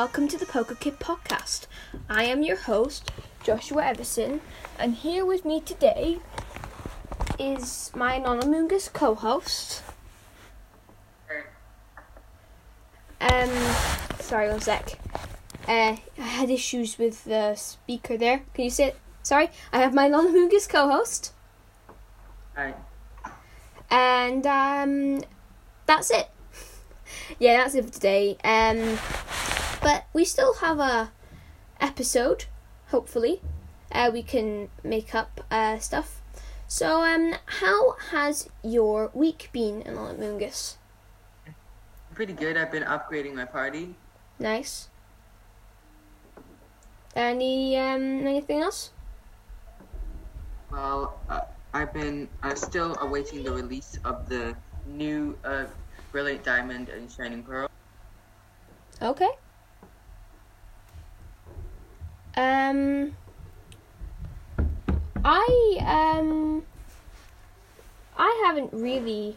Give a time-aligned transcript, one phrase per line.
[0.00, 1.66] welcome to the Poker Kid podcast.
[2.08, 3.12] I am your host,
[3.44, 4.40] Joshua Everson,
[4.78, 6.20] and here with me today
[7.38, 9.82] is my anonymous co-host.
[13.20, 13.50] Um,
[14.20, 14.98] sorry, one sec.
[15.68, 18.40] Uh, I had issues with the speaker there.
[18.54, 18.96] Can you sit?
[19.22, 21.34] Sorry, I have my anonymous co-host,
[22.56, 22.72] Hi.
[23.90, 25.22] and um,
[25.84, 26.30] that's it.
[27.38, 28.38] yeah, that's it for today.
[28.42, 28.98] Um,
[29.82, 31.12] but we still have a
[31.80, 32.44] episode.
[32.88, 33.40] Hopefully,
[33.92, 36.20] uh, we can make up uh, stuff.
[36.68, 40.78] So, um, how has your week been, Anonymous?
[42.14, 42.56] Pretty good.
[42.56, 43.94] I've been upgrading my party.
[44.38, 44.88] Nice.
[47.16, 48.90] Any um anything else?
[50.70, 51.40] Well, uh,
[51.74, 54.54] I've been uh, still awaiting the release of the
[54.86, 55.64] new uh,
[56.12, 57.68] Brilliant Diamond and Shining Pearl.
[59.02, 59.30] Okay.
[62.40, 63.14] Um
[65.22, 66.62] I um
[68.16, 69.36] I haven't really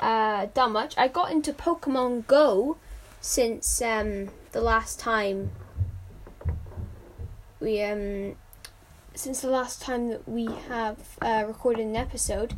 [0.00, 0.96] uh done much.
[0.96, 2.78] I got into Pokemon Go
[3.20, 5.50] since um the last time
[7.60, 8.36] we um
[9.14, 12.54] since the last time that we have uh, recorded an episode.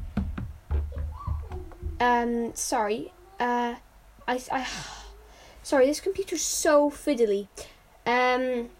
[1.98, 3.12] Um sorry.
[3.40, 3.74] Uh
[4.28, 4.64] I I
[5.64, 7.48] Sorry, this computer's so fiddly.
[8.06, 8.70] Um,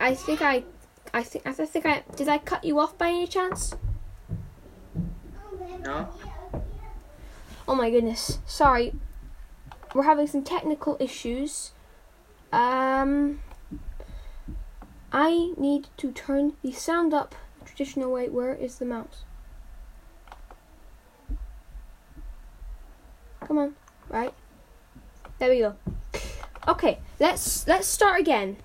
[0.00, 0.64] I think I,
[1.12, 2.28] I think I think I did.
[2.28, 3.74] I cut you off by any chance?
[5.80, 6.08] No?
[7.66, 8.38] Oh my goodness.
[8.46, 8.94] Sorry,
[9.94, 11.72] we're having some technical issues.
[12.52, 13.40] Um,
[15.12, 18.28] I need to turn the sound up the traditional way.
[18.28, 19.24] Where is the mouse?
[23.40, 23.74] Come on,
[24.08, 24.32] right.
[25.38, 25.74] There we go.
[26.66, 28.58] Okay, let's let's start again.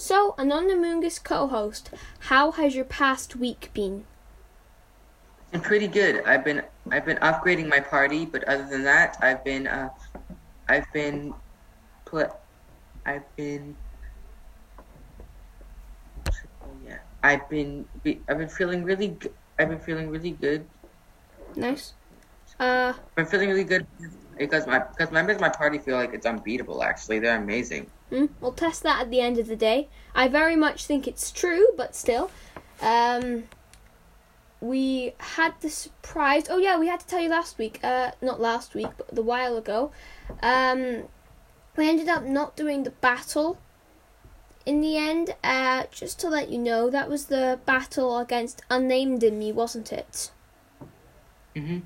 [0.00, 1.90] So, Anonymous co-host,
[2.20, 4.06] how has your past week been?
[5.52, 6.24] Been pretty good.
[6.24, 9.90] I've been I've been upgrading my party, but other than that, I've been uh,
[10.70, 11.34] I've been
[12.06, 12.30] put
[13.04, 13.76] I've been
[16.82, 17.84] yeah I've been
[18.26, 19.34] I've been feeling really good.
[19.58, 20.64] I've been feeling really good.
[21.56, 21.92] Nice.
[22.58, 23.86] Uh, I've been feeling really good
[24.40, 26.82] because my because members of my party feel like it's unbeatable.
[26.82, 27.86] Actually, they're amazing.
[28.08, 29.88] hmm, we'll test that at the end of the day.
[30.14, 32.30] I very much think it's true, but still,
[32.82, 33.44] um,
[34.60, 36.44] we had the surprise.
[36.48, 37.78] Oh yeah, we had to tell you last week.
[37.84, 39.92] Uh, not last week, but the while ago.
[40.42, 41.04] Um,
[41.76, 43.58] we ended up not doing the battle.
[44.66, 49.22] In the end, uh, just to let you know, that was the battle against Unnamed
[49.22, 50.30] in me, wasn't it?
[51.56, 51.82] Mhm.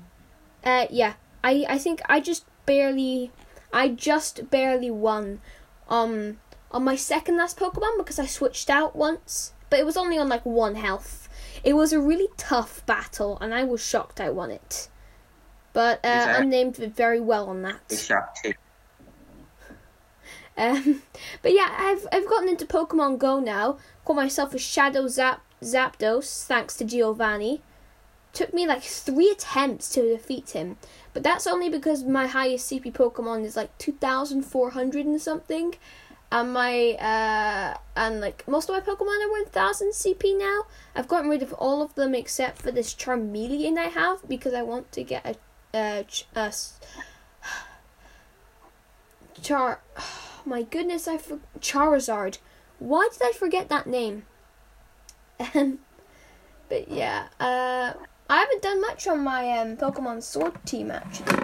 [0.63, 1.13] Uh, yeah.
[1.45, 3.31] I, I think I just barely,
[3.71, 5.39] I just barely won,
[5.87, 6.39] um,
[6.71, 10.27] on my second last Pokemon because I switched out once, but it was only on
[10.27, 11.29] like one health.
[11.63, 14.89] It was a really tough battle, and I was shocked I won it.
[15.71, 17.87] But uh, that- Unnamed did very well on that.
[18.43, 18.53] Too.
[20.57, 21.01] Um,
[21.41, 23.77] but yeah, I've I've gotten into Pokemon Go now.
[24.05, 27.61] Call myself a Shadow Zap Zapdos, thanks to Giovanni.
[28.35, 30.77] Took me like three attempts to defeat him,
[31.13, 35.21] but that's only because my highest CP Pokemon is like two thousand four hundred and
[35.21, 35.75] something,
[36.31, 40.63] and my uh and like most of my Pokemon are one thousand CP now.
[40.93, 44.63] I've gotten rid of all of them except for this Charmeleon I have because I
[44.63, 45.37] want to get
[45.73, 46.27] a uh ch-
[49.41, 49.79] Char.
[50.45, 52.37] My goodness, I for- Charizard.
[52.79, 54.25] Why did I forget that name?
[56.67, 57.93] But yeah, uh,
[58.27, 61.35] I haven't done much on my um, Pokemon Sword team actually.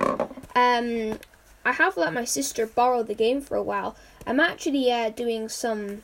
[0.55, 1.19] Um,
[1.63, 3.95] I have let my sister borrow the game for a while.
[4.25, 6.03] I'm actually uh, doing some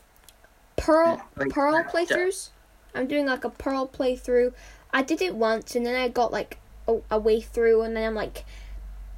[0.76, 2.50] Pearl Pearl playthroughs.
[2.94, 4.54] I'm doing like a Pearl playthrough.
[4.94, 8.08] I did it once and then I got like a, a way through and then
[8.08, 8.46] I'm like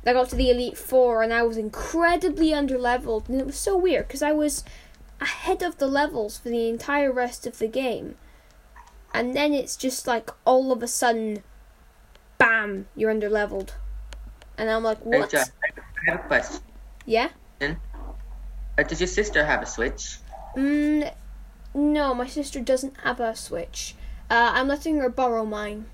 [0.06, 3.78] I got to the Elite Four and I was incredibly underleveled, and it was so
[3.78, 4.64] weird because I was
[5.20, 8.16] ahead of the levels for the entire rest of the game,
[9.14, 11.44] and then it's just like all of a sudden,
[12.40, 13.70] bam, you're underleveled,
[14.58, 15.30] and I'm like, Hey, what?
[15.30, 16.62] Josh, I have a question.
[17.06, 17.30] Yeah.
[17.62, 20.18] Uh, does your sister have a Switch?
[20.56, 21.14] Mm,
[21.74, 23.94] no, my sister doesn't have a Switch.
[24.30, 25.86] Uh, I'm letting her borrow mine.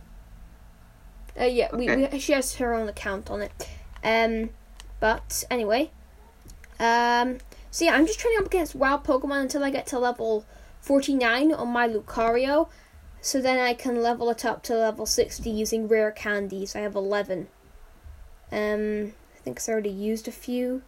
[1.40, 3.70] Uh, yeah, we, we she has her own account on it.
[4.04, 4.52] Um,
[5.00, 5.92] but anyway,
[6.80, 7.40] um,
[7.72, 10.46] so yeah, I'm just training up against wild Pokemon until I get to level
[10.82, 12.70] 49 on my Lucario.
[13.26, 16.76] So then I can level it up to level 60 using rare candies.
[16.76, 17.48] I have 11.
[18.52, 20.84] Um, I think I already used a few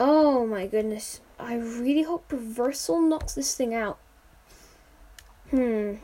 [0.00, 1.20] Oh my goodness.
[1.38, 3.98] I really hope reversal knocks this thing out.
[5.50, 5.96] Hmm.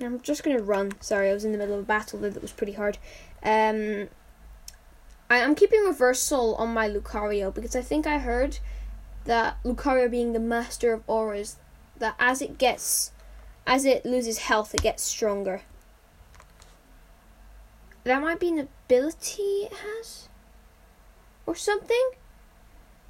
[0.00, 0.92] I'm just gonna run.
[1.00, 2.98] Sorry, I was in the middle of a battle there that was pretty hard.
[3.42, 4.10] Um,
[5.28, 8.60] I, am keeping reversal on my Lucario because I think I heard
[9.24, 11.56] that Lucario being the master of auras,
[11.98, 13.10] that as it gets,
[13.66, 15.62] as it loses health, it gets stronger.
[18.04, 20.28] That might be an ability it has,
[21.46, 22.10] or something.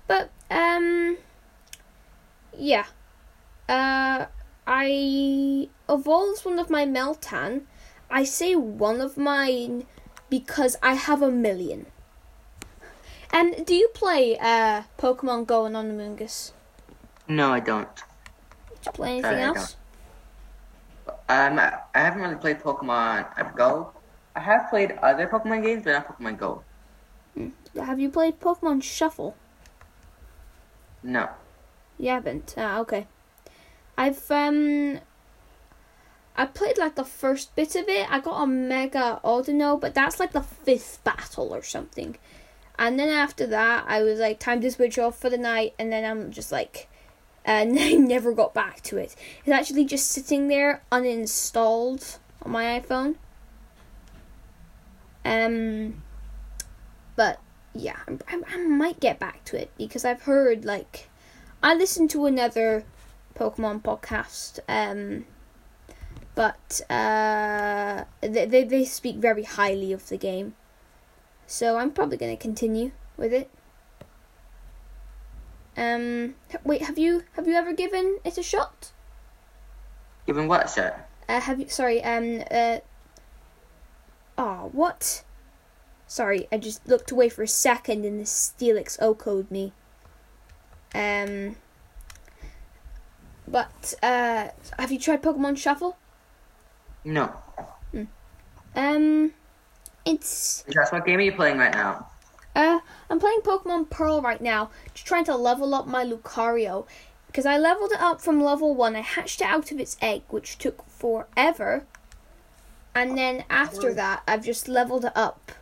[0.07, 1.17] But um,
[2.57, 2.85] yeah.
[3.69, 4.27] Uh,
[4.67, 7.63] I evolved one of my Meltan.
[8.11, 9.87] I say one of mine
[10.29, 11.87] because I have a million.
[13.33, 16.53] And do you play uh, Pokemon Go and Anonymous?
[17.27, 17.89] No, I don't.
[17.97, 18.03] Do
[18.87, 19.77] you play anything I else?
[21.33, 23.93] Um, I haven't really played Pokemon Go.
[24.37, 26.63] I have played other Pokemon games, but not Pokemon Go.
[27.75, 29.35] Have you played Pokemon Shuffle?
[31.03, 31.31] No.
[31.99, 32.55] You haven't.
[32.59, 33.07] Ah, okay.
[33.97, 35.01] I've um
[36.37, 38.13] I played like the first bit of it.
[38.13, 42.19] I got a Mega Audino, but that's like the fifth battle or something.
[42.79, 45.73] And then after that, I was like, time to switch off for the night.
[45.79, 46.89] And then I'm just like,
[47.45, 49.15] and I never got back to it.
[49.41, 53.17] It's actually just sitting there uninstalled on my iPhone.
[55.25, 56.03] Um,
[57.15, 57.39] but
[57.75, 57.99] yeah,
[58.29, 61.09] I, I, might get back to it because I've heard like
[61.63, 62.85] I listened to another
[63.37, 65.25] Pokemon podcast, um,
[66.35, 70.55] but uh, they, they they speak very highly of the game,
[71.47, 73.49] so I'm probably gonna continue with it.
[75.77, 76.35] Um,
[76.65, 78.93] wait, have you have you ever given it a shot?
[80.27, 81.09] Given what shot?
[81.29, 81.69] Uh, have you?
[81.69, 82.03] Sorry.
[82.03, 82.43] Um.
[82.51, 82.79] Uh.
[84.37, 85.25] Oh, what?
[86.07, 89.73] Sorry, I just looked away for a second and the Steelix OHKO'd me.
[90.95, 91.57] Um.
[93.49, 94.49] But uh,
[94.79, 95.97] have you tried Pokemon Shuffle?
[97.05, 97.35] No.
[98.75, 99.33] Um,
[100.05, 102.09] it's Josh, what game are you playing right now?
[103.13, 106.87] I'm playing Pokemon Pearl right now, just trying to level up my Lucario,
[107.27, 108.97] because I leveled it up from level one.
[108.97, 111.85] I hatched it out of its egg, which took forever,
[112.95, 115.53] and then after that, I've just leveled it up,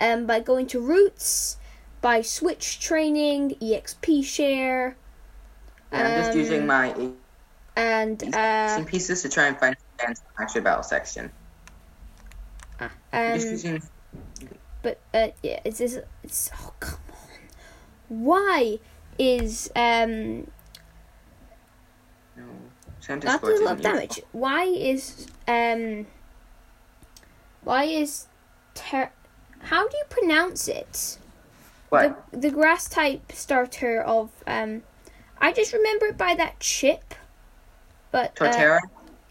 [0.00, 1.58] um, by going to routes,
[2.00, 4.96] by switch training, exp share,
[5.92, 7.10] And I'm just using Um, my
[7.76, 11.30] and uh, some pieces to try and find fans actual battle section.
[12.80, 13.82] Just um, using
[14.82, 17.38] but uh, yeah, it's, it's it's oh come on,
[18.08, 18.78] why
[19.18, 20.46] is um
[22.36, 22.44] no,
[23.08, 23.92] Not sports the isn't love useful.
[23.92, 24.22] damage.
[24.32, 26.06] Why is um
[27.62, 28.26] why is
[28.74, 29.12] ter-
[29.60, 31.18] how do you pronounce it?
[31.90, 32.24] What?
[32.32, 34.82] The the grass type starter of um
[35.38, 37.14] I just remember it by that chip.
[38.10, 38.80] But uh, Torterra?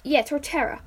[0.03, 0.79] yeah, Torterra.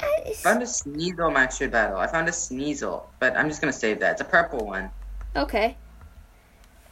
[0.00, 1.98] I found a Sneasel master battle.
[1.98, 4.12] I found a Sneasel, but I'm just gonna save that.
[4.12, 4.90] It's a purple one.
[5.36, 5.76] okay.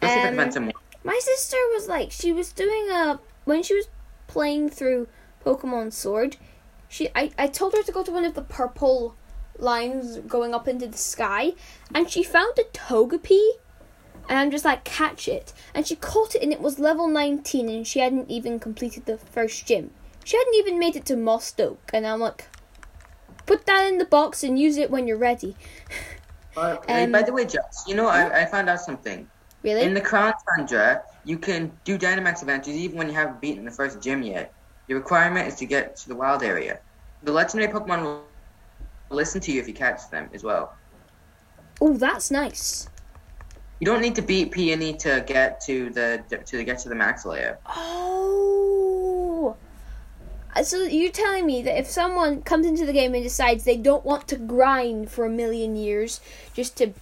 [0.02, 0.72] Let's see if I can Um, find some more.
[1.04, 3.88] My sister was like, she was doing a when she was
[4.26, 5.08] playing through
[5.44, 6.36] Pokemon Sword.
[6.88, 9.14] She, I, I told her to go to one of the purple
[9.58, 11.52] lines going up into the sky,
[11.94, 13.52] and she found a Togepi,
[14.28, 17.68] and I'm just like, catch it, and she caught it, and it was level 19,
[17.68, 19.90] and she hadn't even completed the first gym.
[20.24, 22.46] She hadn't even made it to Mostoke, and I'm like,
[23.50, 25.56] put that in the box and use it when you're ready.
[26.56, 29.28] Uh, um, by the way, Josh, you know, I, I found out something.
[29.64, 29.82] Really?
[29.82, 33.70] In the Crown Tundra, you can do Dynamax adventures even when you haven't beaten the
[33.72, 34.54] first gym yet.
[34.86, 36.78] The requirement is to get to the wild area.
[37.24, 38.22] The legendary Pokemon will
[39.10, 40.76] listen to you if you catch them as well.
[41.80, 42.88] oh, that's nice.
[43.80, 47.26] You don't need to beat Peony to get to the to get to the Max
[47.26, 47.58] Lair.
[47.66, 48.59] Oh.
[50.64, 54.04] So you're telling me that if someone comes into the game and decides they don't
[54.04, 56.20] want to grind for a million years
[56.54, 56.92] just to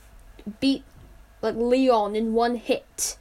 [0.61, 0.85] beat
[1.41, 3.17] like Leon in one hit,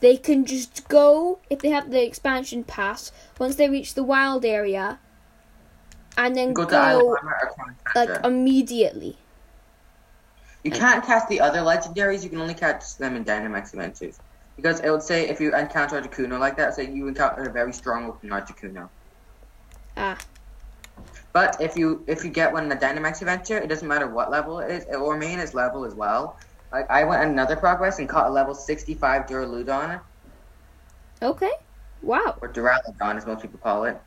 [0.00, 4.44] they can just go if they have the expansion pass once they reach the wild
[4.44, 4.98] area
[6.16, 9.16] and then Go go, to Isle of Armor or Crown like immediately.
[10.62, 12.22] You can't catch the other legendaries.
[12.22, 14.18] You can only catch them in Dynamax adventures.
[14.56, 17.50] Because it would say if you encounter a Articuno like that, say you encounter a
[17.50, 18.90] very strong looking Articuno.
[20.00, 20.18] Ah.
[21.32, 24.30] But if you if you get one in the Dynamax adventure, it doesn't matter what
[24.30, 24.84] level it is.
[24.90, 26.38] It will remain its level as well.
[26.72, 30.00] Like I went another progress and caught a level 65 Duraludon,
[31.22, 31.52] Okay.
[32.02, 32.36] Wow.
[32.40, 34.00] or Duraludon as most people call it.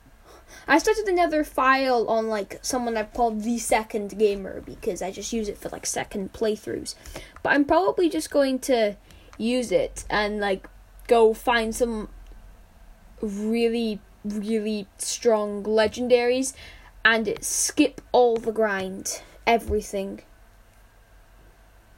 [0.68, 5.32] I started another file on like someone I've called the second gamer because I just
[5.32, 6.96] use it for like second playthroughs.
[7.44, 8.98] But I'm probably just going to
[9.38, 10.68] use it and like
[11.08, 12.10] go find some
[13.22, 16.54] really really strong legendaries
[17.06, 20.22] and skip all the grind, everything.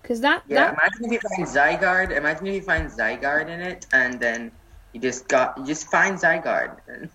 [0.04, 2.12] Cause that Yeah, that imagine if you find Zygarde.
[2.16, 4.52] Imagine if you find Zygarde in it, and then
[4.94, 7.10] you just got you just find Zygarde.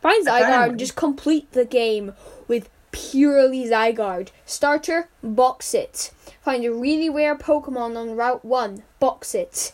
[0.00, 2.12] Find Zygarde and just complete the game
[2.48, 4.30] with purely Zygarde.
[4.44, 6.12] Starter, box it.
[6.42, 9.72] Find a really rare Pokemon on Route 1, box it.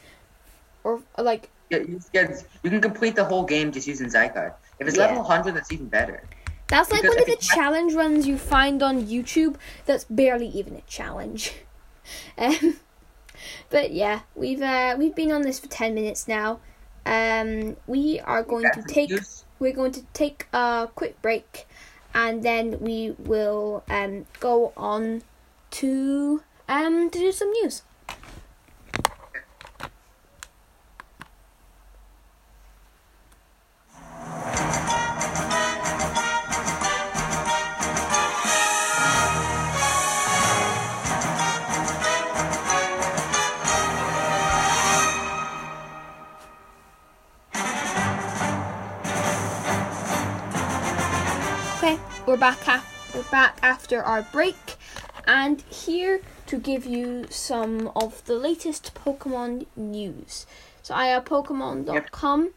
[0.85, 4.55] Or, like, Yeah, you can complete the whole game just using Zygarde.
[4.81, 5.07] If it's Yeah.
[5.07, 6.23] level 100, that's even better.
[6.69, 9.57] that's like Because one of the challenge runs you find on YouTube
[9.87, 11.53] that's barely even a challenge.
[12.37, 12.81] Um,
[13.69, 16.59] but yeah, we've uh, we've been on this for 10 minutes now.
[17.07, 19.13] Um, we are going to take
[19.61, 21.69] we're going to take a quick break
[22.15, 25.23] and then we will um, go on
[25.73, 27.83] to um, to do some news.
[53.71, 54.77] After our break,
[55.27, 60.47] and here to give you some of the latest Pokemon news.
[60.83, 62.51] So I have Pokemon.com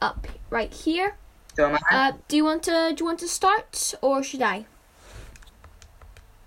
[0.00, 1.16] up right here.
[1.54, 1.96] So am I?
[1.96, 4.64] Uh, do you want to do you want to start or should I?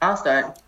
[0.02, 0.60] I'll start.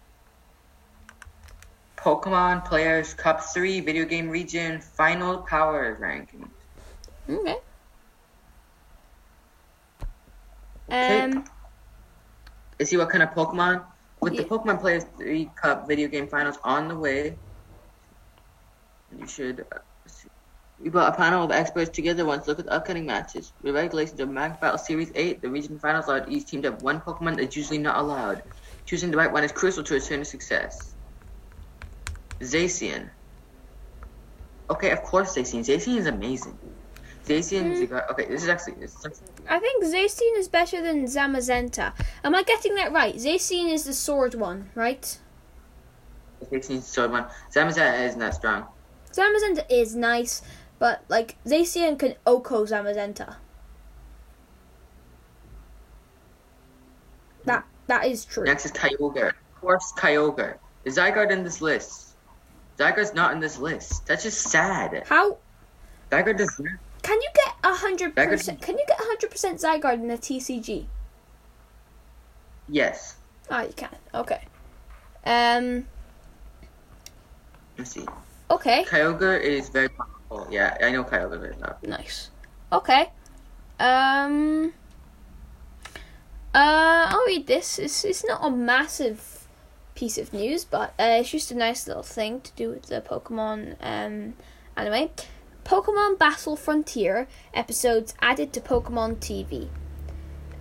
[1.98, 6.50] Pokemon Players Cup 3 Video Game Region Final Power Ranking.
[7.30, 7.58] Okay.
[10.88, 11.22] Okay.
[11.22, 11.44] Um.
[12.82, 13.84] See what kind of Pokemon.
[14.22, 14.42] With Yeah.
[14.44, 17.38] the Pokemon Players 3 Cup Video Game Finals on the way,
[19.18, 19.66] you should.
[19.72, 19.80] uh.
[20.82, 23.52] We brought a panel of experts together once to look at the upcoming matches.
[23.62, 26.82] With regulations of Max Battle Series 8, the region finals allowed each team to have
[26.82, 28.44] one Pokemon that's usually not allowed.
[28.86, 30.96] Choosing the right one is crucial to to success.
[32.40, 33.10] Zacian.
[34.70, 35.66] Okay, of course Zacian.
[35.66, 36.58] Zacian is amazing.
[37.30, 37.90] Zacian is mm.
[37.90, 38.04] guy.
[38.10, 38.74] Okay, this is actually.
[38.74, 41.94] This is actually I think Zacian is better than Zamazenta.
[42.24, 43.16] Am I getting that right?
[43.16, 45.20] Zacian is the sword one, right?
[46.52, 47.28] Zacian's sword one.
[47.54, 48.66] Zamazenta isn't that strong.
[49.12, 50.42] Zamazenta is nice,
[50.80, 53.36] but like Zacian can OHKO Zamazenta.
[57.46, 58.46] That that is true.
[58.46, 59.30] Next is Kyogre.
[59.30, 60.58] Of course, Kyogre.
[60.84, 62.16] Is Zygarde in this list?
[62.80, 64.08] Zygarde's not in this list.
[64.08, 65.04] That's just sad.
[65.08, 65.38] How
[66.10, 66.80] Zygarde does not.
[67.02, 68.62] Can you get a hundred percent?
[68.62, 70.86] Can you get a hundred percent Zygarde in the TCG?
[72.68, 73.16] Yes.
[73.50, 73.96] Oh, you can.
[74.14, 74.42] Okay.
[75.26, 75.88] Um.
[77.78, 78.06] Let's see.
[78.52, 78.84] Okay.
[78.86, 80.48] Kyogre is very powerful.
[80.52, 81.78] Yeah, I know Kyogre very well.
[81.84, 82.30] Nice.
[82.72, 83.10] Okay.
[83.80, 84.74] Um.
[86.54, 87.80] Uh, I'll read this.
[87.80, 89.48] It's it's not a massive
[89.96, 93.02] piece of news, but uh, it's just a nice little thing to do with the
[93.02, 94.34] Pokemon um
[94.76, 95.10] anime.
[95.64, 99.70] Pokemon Battle Frontier episodes added to Pokemon TV.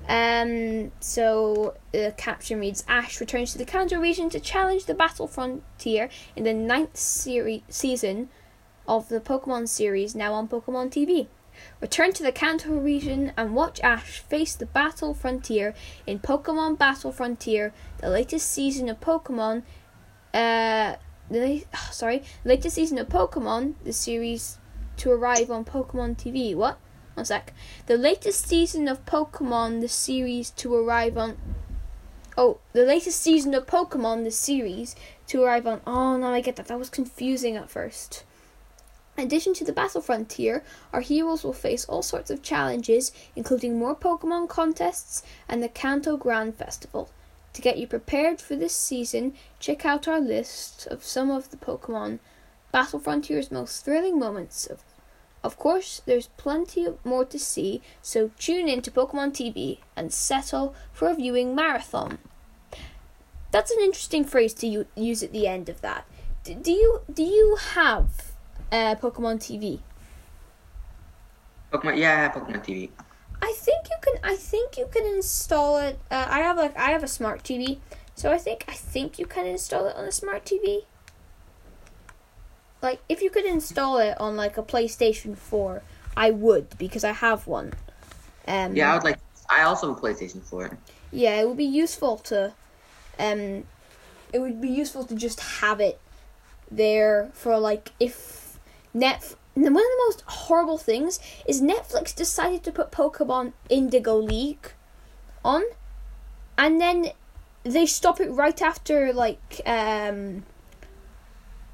[0.08, 5.26] Um, so the caption reads: Ash returns to the Kanto region to challenge the Battle
[5.26, 8.30] Frontier in the ninth seri- season
[8.86, 11.28] of the Pokemon series now on Pokemon TV.
[11.80, 15.74] Return to the Kanto region and watch Ash face the Battle Frontier
[16.06, 19.62] in Pokemon Battle Frontier, the latest season of Pokemon.
[20.32, 20.96] Uh,
[21.30, 24.58] the la- sorry, latest season of Pokemon, the series
[24.98, 26.54] to arrive on Pokemon TV.
[26.54, 26.78] What?
[27.14, 27.52] One sec.
[27.86, 31.36] The latest season of Pokemon, the series to arrive on.
[32.36, 34.94] Oh, the latest season of Pokemon, the series
[35.28, 35.80] to arrive on.
[35.86, 36.68] Oh, now I get that.
[36.68, 38.24] That was confusing at first.
[39.16, 40.62] In addition to the Battle Frontier,
[40.92, 46.16] our heroes will face all sorts of challenges, including more Pokemon contests and the Kanto
[46.16, 47.10] Grand Festival.
[47.54, 51.56] To get you prepared for this season, check out our list of some of the
[51.56, 52.20] Pokemon
[52.70, 54.66] Battle Frontier's most thrilling moments.
[54.66, 54.84] Of,
[55.44, 60.74] of course, there's plenty more to see, so tune in to Pokemon TV and settle
[60.92, 62.18] for a viewing marathon.
[63.50, 66.06] That's an interesting phrase to u- use at the end of that.
[66.44, 68.32] D- do you do you have
[68.70, 69.80] uh, Pokemon TV?
[71.72, 71.96] Pokemon.
[71.98, 72.90] Yeah, I have Pokemon TV.
[73.40, 74.14] I think you can.
[74.22, 75.98] I think you can install it.
[76.10, 77.78] Uh, I have like I have a smart TV,
[78.14, 80.84] so I think I think you can install it on a smart TV.
[82.82, 85.82] Like if you could install it on like a PlayStation Four,
[86.16, 87.72] I would because I have one.
[88.46, 89.18] Um, Yeah, I would like.
[89.50, 90.76] I also have a PlayStation 4.
[91.10, 92.52] yeah, it would be useful to,
[93.18, 93.64] um,
[94.32, 95.98] it would be useful to just have it
[96.70, 98.58] there for like if
[98.92, 104.16] net And one of the most horrible things is Netflix decided to put Pokemon Indigo
[104.16, 104.72] League
[105.44, 105.62] on,
[106.56, 107.10] and then
[107.64, 110.44] they stop it right after like um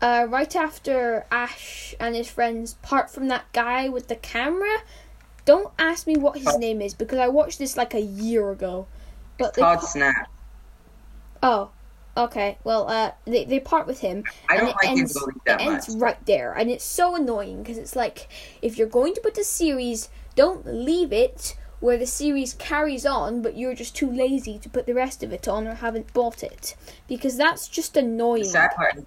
[0.05, 4.77] uh right after Ash and his friends part from that guy with the camera.
[5.47, 8.87] Don't ask me what his name is because I watched this like a year ago.
[9.39, 10.29] But they Todd pa- Snap.
[11.43, 11.71] oh,
[12.17, 12.59] okay.
[12.65, 15.37] Well, uh, they they part with him, I and don't it like ends, Indigo League
[15.37, 18.29] it that ends right there, and it's so annoying because it's like
[18.63, 23.43] if you're going to put a series, don't leave it where the series carries on,
[23.43, 26.43] but you're just too lazy to put the rest of it on or haven't bought
[26.43, 26.77] it
[27.09, 28.43] because that's just annoying.
[28.45, 29.05] The sad part,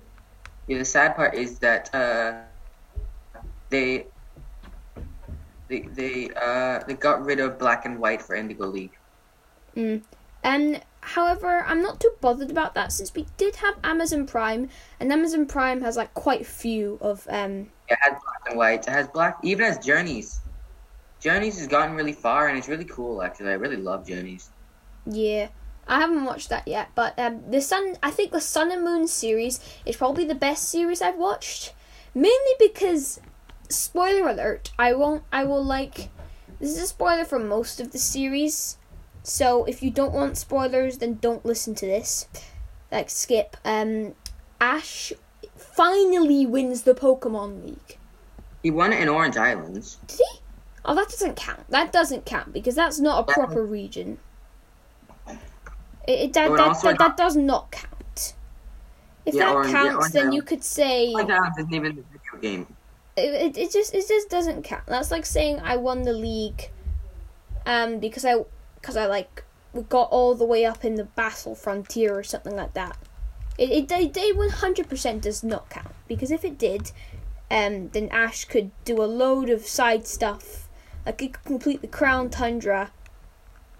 [0.68, 2.42] yeah, the sad part is that uh,
[3.70, 4.08] they
[5.68, 8.98] they they uh they got rid of black and white for Indigo League.
[9.76, 10.04] Mm.
[10.44, 14.70] And however, I'm not too bothered about that since we did have Amazon Prime,
[15.00, 17.70] and Amazon Prime has like quite a few of um.
[17.90, 18.88] It has black and white.
[18.88, 20.40] It has black, even has Journeys.
[21.20, 23.22] Journeys has gotten really far, and it's really cool.
[23.22, 24.52] Actually, I really love Journeys.
[25.06, 25.48] Yeah,
[25.88, 27.96] I haven't watched that yet, but um, the Sun.
[28.04, 31.74] I think the Sun and Moon series is probably the best series I've watched,
[32.14, 33.22] mainly because,
[33.70, 35.24] spoiler alert, I won't.
[35.32, 36.10] I will like.
[36.60, 38.78] This is a spoiler for most of the series,
[39.24, 42.28] so if you don't want spoilers, then don't listen to this.
[42.92, 43.56] Like skip.
[43.64, 44.16] Um,
[44.60, 45.14] Ash
[45.56, 47.98] finally wins the Pokemon League.
[48.64, 49.98] He won it in Orange Islands.
[50.08, 50.40] Did he?
[50.84, 51.70] Oh, that doesn't count.
[51.70, 54.20] That doesn't count because that's not a proper region.
[56.08, 58.34] It, it that, that, that, that does not count.
[59.26, 62.76] If Yeah, that counts, then you could say Orange Islands isn't even a video game.
[63.18, 64.86] it, it, it just it just doesn't count.
[64.88, 66.70] That's like saying I won the league,
[67.66, 69.44] um, because I because I like
[69.90, 72.98] got all the way up in the battle frontier or something like that.
[73.58, 76.92] It it they, they one hundred percent does not count because if it did,
[77.52, 80.70] um, then Ash could do a load of side stuff,
[81.06, 82.92] like he could complete the Crown Tundra.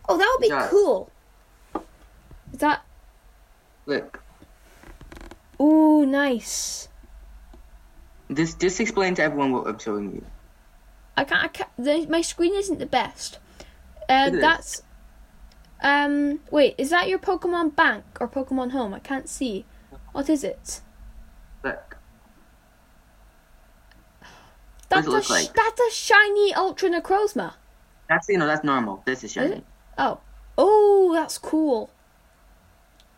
[0.10, 0.68] Oh, that would be Yeah.
[0.70, 1.10] cool.
[2.54, 2.82] Is that
[3.86, 4.22] Look,
[5.62, 6.90] ooh nice?
[8.30, 10.26] this this explains to everyone what I'm showing you.
[11.16, 11.44] I can't.
[11.44, 13.40] I can't the, my screen isn't the best.
[14.10, 14.42] Uh, It is.
[14.42, 14.82] that's.
[15.82, 16.42] Um.
[16.52, 16.76] Wait.
[16.78, 18.94] Is that your Pokemon Bank or Pokemon Home?
[18.94, 19.66] I can't see.
[20.12, 20.82] What is it?
[21.64, 21.98] Look,
[24.90, 25.54] That's it a like?
[25.54, 27.54] that's a shiny Ultra Necrozma.
[28.10, 29.02] that's you know that's normal.
[29.06, 29.56] This is shiny.
[29.58, 29.64] it?
[29.98, 30.20] Oh.
[30.58, 31.90] Oh, that's cool.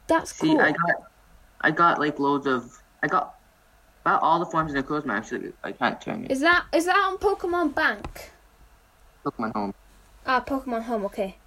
[0.10, 0.60] That's See, cool.
[0.60, 1.12] I got,
[1.62, 3.36] I got like loads of, I got
[4.04, 5.12] about all the forms in Necrozma.
[5.12, 6.32] Actually, I can't turn it.
[6.32, 8.32] Is that is that on Pokemon Bank?
[9.26, 9.74] Pokemon Home.
[10.26, 11.06] Ah, Pokemon Home.
[11.06, 11.38] Okay.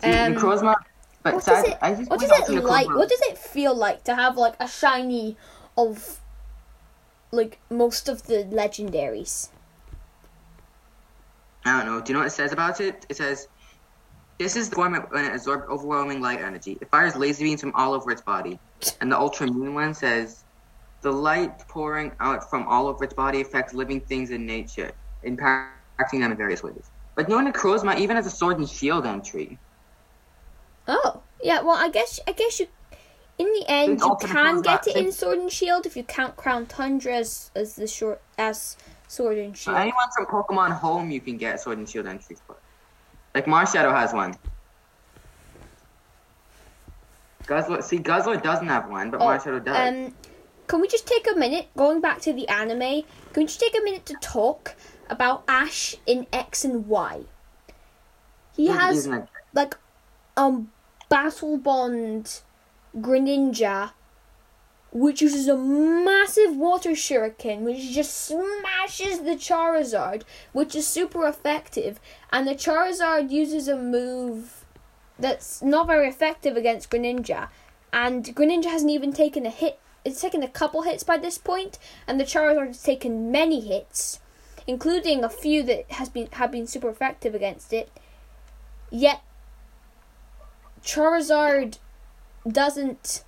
[0.00, 0.74] See, Um, Necrozma.
[1.22, 1.78] But What does it?
[1.82, 2.86] I just What does it like?
[2.86, 2.96] Necrozma.
[2.96, 5.36] What does it feel like to have like a shiny
[5.76, 6.20] of
[7.32, 9.48] like most of the legendaries?
[11.64, 12.00] I don't know.
[12.00, 13.06] Do you know what it says about it?
[13.08, 13.48] It says,
[14.38, 16.78] "This is the form when it absorbs overwhelming light energy.
[16.80, 18.58] It fires laser beams from all over its body."
[19.00, 20.44] And the Ultra Moon one says,
[21.02, 24.92] "The light pouring out from all over its body affects living things in nature,
[25.24, 29.58] impacting them in various ways." But no Necrozma even as a sword and shield entry.
[30.88, 31.62] Oh, yeah.
[31.62, 32.66] Well, I guess I guess you,
[33.38, 36.66] in the end, you can get it in Sword and Shield if you count Crown
[36.66, 38.76] Tundra as, as the short as
[39.08, 39.76] Sword and uh, Shield.
[39.76, 42.56] anyone from Pokemon Home, you can get sword and shield entries for.
[43.34, 44.34] Like Marshadow has one.
[47.44, 49.76] Guzzlord, see, Guzzlord doesn't have one, but Oh, Marshadow does.
[49.76, 50.14] Um,
[50.66, 53.02] can we just take a minute, going back to the anime?
[53.32, 54.74] Can we just take a minute to talk
[55.10, 57.22] about Ash in X and Y?
[58.56, 59.08] He has
[59.52, 59.76] like
[60.36, 60.70] um
[61.08, 62.40] Battle Bond
[62.96, 63.90] Greninja,
[64.94, 71.98] which uses a massive water shuriken, which just smashes the Charizard, which is super effective.
[72.32, 74.64] And the Charizard uses a move
[75.18, 77.48] that's not very effective against Greninja,
[77.92, 79.80] and Greninja hasn't even taken a hit.
[80.04, 84.20] It's taken a couple hits by this point, and the Charizard has taken many hits,
[84.66, 87.90] including a few that has been have been super effective against it.
[88.90, 89.22] Yet
[90.84, 91.78] Charizard
[92.46, 93.24] doesn't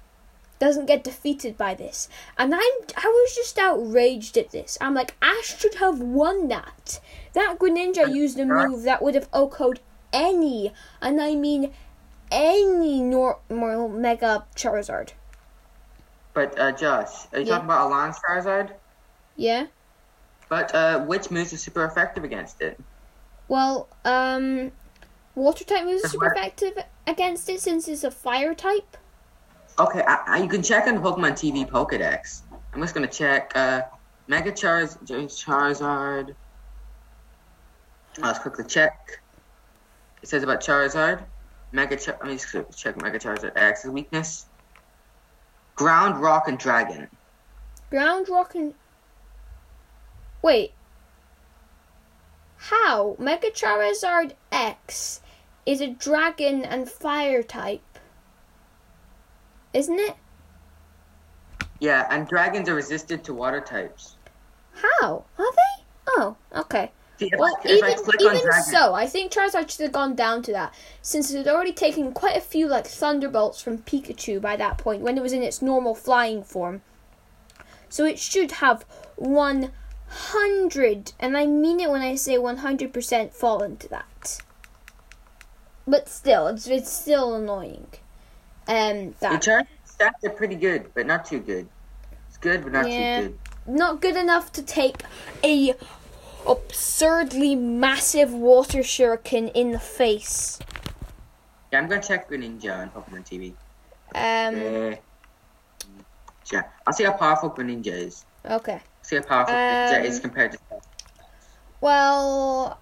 [0.58, 2.08] doesn't get defeated by this.
[2.38, 2.60] And I'm
[2.96, 4.78] I was just outraged at this.
[4.80, 7.00] I'm like Ash should have won that.
[7.34, 9.80] That Greninja used a move that would have OHKO'd
[10.12, 11.72] any, and I mean
[12.30, 15.10] any normal Mega Charizard.
[16.32, 17.52] But uh, Josh, are you Yeah.
[17.54, 18.72] talking about a Alain's Charizard?
[19.36, 19.66] Yeah.
[20.48, 22.78] But uh, which moves are super effective against it?
[23.48, 24.72] Well, um,
[25.34, 28.96] Water type moves are super effective against it since it's a Fire type.
[29.78, 32.42] Okay, I, I, you can check on Pokemon TV Pokedex.
[32.72, 33.52] I'm just gonna check.
[33.54, 33.82] Uh,
[34.26, 36.34] Mega Charz- Charizard.
[38.18, 39.20] Let's quickly check.
[40.22, 41.22] It says about Charizard.
[41.72, 44.46] Mega Char- Let me just check Mega Charizard X's weakness.
[45.74, 47.08] Ground, Rock, and Dragon.
[47.90, 48.74] Ground rock and
[50.42, 50.72] wait.
[52.56, 55.20] How Mega Charizard X
[55.66, 57.82] is a dragon and fire type,
[59.76, 60.16] isn't it?
[61.78, 64.16] Yeah, and dragons are resistant to water types.
[64.72, 65.84] How are they?
[66.08, 66.90] Oh, okay.
[67.18, 70.42] See, if, Well, if even even dragon, so, I think Charizard should have gone down
[70.42, 74.56] to that, since it had already taken quite a few like thunderbolts from Pikachu by
[74.56, 76.82] that point when it was in its normal flying form.
[77.88, 78.84] So it should have
[79.16, 79.72] one
[80.08, 84.38] hundred, and I mean it when I say one hundred percent fallen to that.
[85.86, 87.86] But still, it's it's still annoying.
[88.68, 91.68] Um, the that Charizard stats are pretty good, but not too good.
[92.28, 93.16] It's good, but not Yeah.
[93.16, 93.38] too good.
[93.68, 95.02] not good enough to take
[95.42, 95.74] a
[96.46, 100.58] absurdly massive water shuriken in the face.
[101.72, 103.54] Yeah, I'm gonna check Greninja on Pokemon TV.
[104.14, 104.54] Um.
[104.54, 104.96] Uh,
[106.52, 108.24] yeah, I'll see how powerful Greninja is.
[108.48, 108.80] Okay.
[109.02, 110.58] See how powerful Greninja Um, is compared to.
[111.80, 112.78] Well,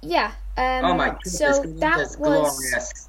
[0.00, 0.32] yeah.
[0.56, 3.08] Um, Oh my goodness, So Greninja's that was glorious.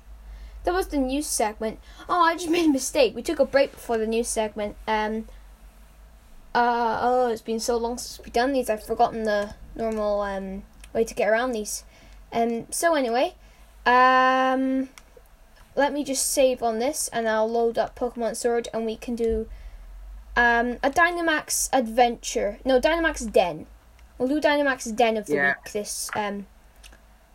[0.64, 1.80] That was the news segment.
[2.10, 3.16] Oh, I just made a mistake.
[3.16, 4.76] We took a break before the news segment.
[4.88, 5.28] Um.
[6.56, 8.70] Uh oh, it's been so long since we've done these.
[8.70, 11.84] I've forgotten the normal um way to get around these.
[12.32, 12.68] Um.
[12.72, 13.34] So anyway,
[13.86, 14.90] um,
[15.76, 19.16] let me just save on this, and I'll load up Pokemon Sword, and we can
[19.16, 19.48] do
[20.38, 22.60] um a Dynamax adventure.
[22.64, 23.66] No, Dynamax Den.
[24.20, 25.48] We'll do Dynamax Den of the Yeah.
[25.64, 26.46] week this um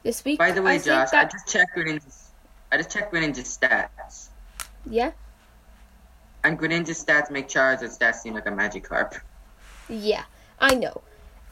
[0.05, 0.39] this week.
[0.39, 2.28] By the way, I Josh, I just checked Greninja's.
[2.71, 4.29] I just checked Greninja's stats,
[4.85, 5.13] yeah.
[6.45, 9.21] and Greninja's stats make Charizard's stats seem like a Magikarp.
[9.89, 10.25] Yeah,
[10.59, 11.03] I know.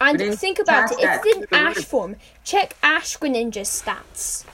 [0.01, 2.17] And Greninja think about it, it's in Ash form.
[2.45, 4.45] Check Ash Greninja's stats.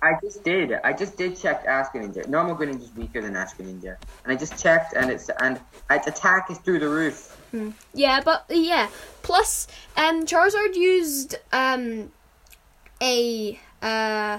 [0.00, 0.72] I just did.
[0.72, 2.28] I just did check Ash Greninja.
[2.28, 6.50] Normal Greninja's weaker than Ash Greninja, and I just checked, and it's and its attack
[6.50, 7.36] is through the roof.
[7.50, 7.70] Hmm.
[7.94, 8.88] Yeah, but yeah.
[9.22, 12.12] Plus, um, Charizard used um
[13.00, 14.38] a uh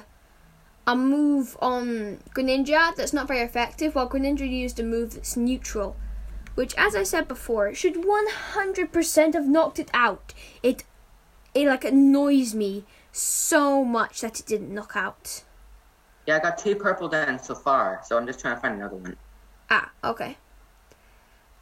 [0.89, 5.95] a move on Greninja that's not very effective, while Greninja used a move that's neutral,
[6.55, 10.33] which, as I said before, should one hundred percent have knocked it out.
[10.63, 10.83] It
[11.53, 15.43] it like annoys me so much that it didn't knock out.
[16.25, 18.95] Yeah, I got two purple dens so far, so I'm just trying to find another
[18.95, 19.15] one.
[19.69, 20.37] Ah, okay.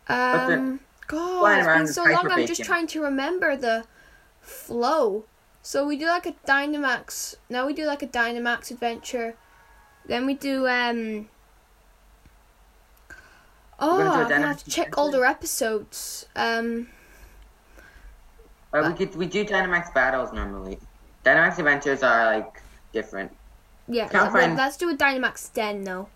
[0.07, 2.31] Um, God, it's been so long.
[2.31, 3.85] I'm just trying to remember the
[4.39, 5.25] flow.
[5.67, 7.35] So we do like a Dynamax.
[7.49, 9.35] Now we do like a Dynamax adventure.
[10.05, 11.27] Then we do um.
[13.77, 16.25] Oh, gonna do a I'm gonna have to check their episodes.
[16.37, 16.87] Um,
[18.71, 20.79] Uh, we could we do Dynamax battles normally.
[21.25, 22.61] Dynamax adventures are like
[22.93, 23.35] different.
[23.89, 24.07] yeah.
[24.07, 26.07] Can't let- find- Let's do a Dynamax Den though.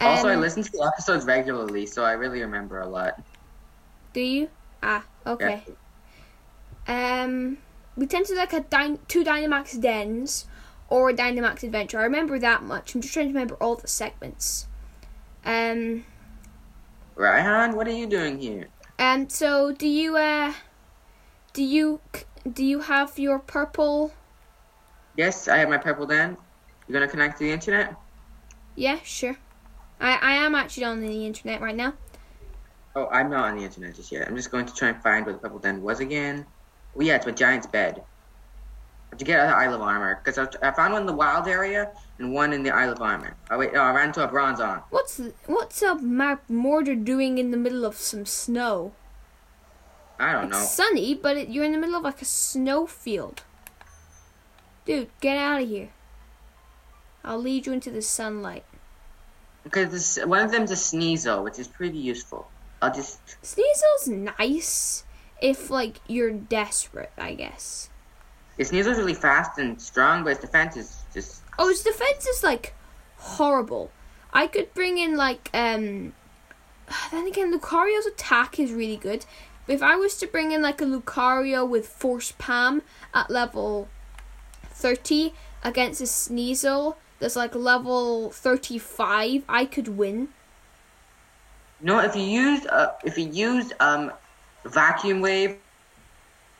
[0.00, 3.22] also, I Um, listen to the episodes regularly, so I really remember a lot.
[4.14, 4.50] Do you?
[4.82, 5.62] Ah, okay.
[6.88, 7.58] Um,
[8.00, 10.46] we tend to like a dy- two Dynamax dens
[10.88, 12.00] or a Dynamax adventure.
[12.00, 12.94] I remember that much.
[12.94, 14.66] I'm just trying to remember all the segments.
[15.44, 16.04] Um,
[17.16, 18.68] Raihan, what are you doing here?
[18.98, 20.16] and so do you?
[20.16, 20.54] Uh,
[21.52, 22.00] do you?
[22.50, 24.12] Do you have your purple?
[25.16, 26.36] Yes, I have my purple den.
[26.88, 27.94] You're gonna connect to the internet?
[28.76, 29.36] Yeah, sure.
[30.00, 31.92] I I am actually on the internet right now.
[32.96, 34.26] Oh, I'm not on the internet just yet.
[34.26, 36.46] I'm just going to try and find where the purple den was again.
[37.00, 38.02] Oh yeah, it's my giant's bed.
[39.10, 40.20] How'd you get out of the Isle of Armor?
[40.22, 43.00] Because I, I found one in the wild area and one in the Isle of
[43.00, 43.34] Armor.
[43.50, 44.82] Oh wait, no, I ran into a Bronzong.
[44.90, 48.92] What's what's a Mark Mortar doing in the middle of some snow?
[50.18, 50.62] I don't It's know.
[50.62, 53.44] sunny, but it, you're in the middle of like a snow field.
[54.84, 55.88] Dude, get out of here.
[57.24, 58.64] I'll lead you into the sunlight.
[59.64, 62.50] Because this, one of them's a Sneasel, which is pretty useful.
[62.82, 65.04] I'll just Sneasel's nice
[65.40, 67.88] if like you're desperate, I guess.
[68.56, 72.42] The Sneasel's really fast and strong, but its defense is just Oh, his defense is
[72.42, 72.74] like
[73.16, 73.90] horrible.
[74.32, 76.14] I could bring in like um.
[77.10, 79.26] Then again, Lucario's attack is really good.
[79.66, 82.82] But if I was to bring in like a Lucario with Force Palm
[83.14, 83.88] at level
[84.64, 90.28] thirty against a Sneasel that's like level thirty-five, I could win.
[91.82, 94.12] No, if you used uh, if you used um
[94.64, 95.58] vacuum wave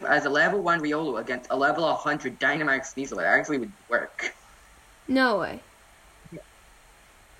[0.06, 4.34] as a level one Riolu against a level 100 Dynamax Sneasel, it actually would work.
[5.08, 5.60] No way.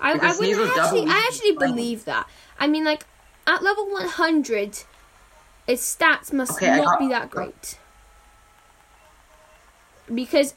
[0.01, 1.05] I, I wouldn't actually.
[1.07, 2.27] I actually believe that.
[2.59, 3.05] I mean, like
[3.45, 4.79] at level one hundred,
[5.67, 7.77] Its stats must Okay, not got- be that great.
[10.13, 10.55] Because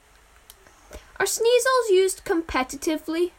[1.20, 3.32] are Sneasels used competitively?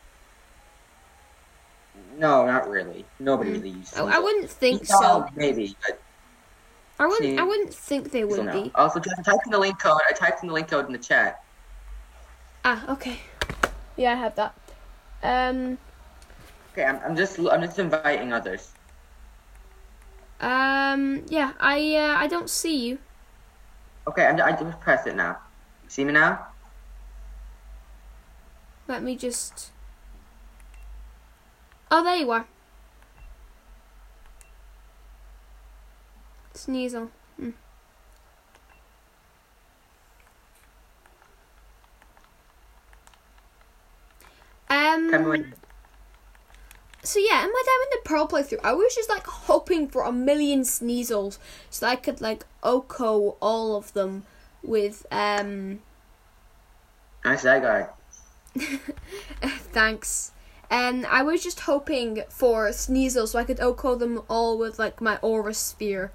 [2.17, 3.03] No, not really.
[3.19, 3.55] Nobody hmm.
[3.57, 3.97] really uses.
[3.97, 5.29] I, I wouldn't think Sneasel, so.
[5.35, 5.99] Maybe, but
[6.99, 7.39] I wouldn't.
[7.39, 8.71] I Sne- wouldn't think they would be.
[8.75, 9.99] Also, just type in the link code.
[10.09, 11.43] I typed in the link code in the chat.
[12.63, 13.19] Ah, okay.
[13.97, 14.55] Yeah, I have that.
[15.23, 15.77] Um.
[16.71, 18.71] Okay, I'm, I'm just I'm just inviting others.
[20.39, 21.23] Um.
[21.27, 21.53] Yeah.
[21.59, 21.95] I.
[21.95, 22.97] Uh, I don't see you.
[24.07, 25.37] Okay, I'm, I just press it now.
[25.87, 26.47] See me now?
[28.87, 29.71] Let me just.
[31.91, 32.45] Oh, there you are.
[36.55, 37.09] Sneasel.
[37.37, 37.49] Hmm.
[44.69, 45.11] Um.
[45.11, 45.53] Tell me when.
[47.03, 50.11] So yeah, in my Diamond and Pearl playthrough, I was just like hoping for a
[50.11, 51.37] million Sneasels
[51.69, 54.23] so I could like OHKO all of them
[54.63, 55.81] with um
[57.23, 57.87] Nice that guy.
[59.71, 60.31] thanks.
[60.69, 64.99] And I was just hoping for Sneasel so I could OHKO them all with like
[64.99, 66.11] my Aura Sphere.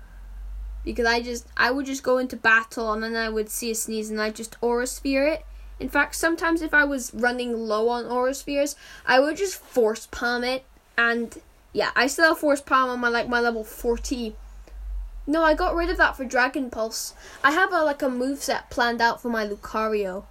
[0.85, 3.75] Because I just I would just go into battle and then I would see a
[3.75, 5.45] sneeze and I just Aura Sphere it.
[5.79, 10.07] In fact, sometimes if I was running low on Aura Spheres, I would just force
[10.11, 10.65] palm it
[10.97, 11.41] and
[11.73, 14.37] yeah, I still have force palm on my like my level forty.
[15.27, 17.15] No, I got rid of that for Dragon Pulse.
[17.45, 20.25] I have a like a move set planned out for my Lucario.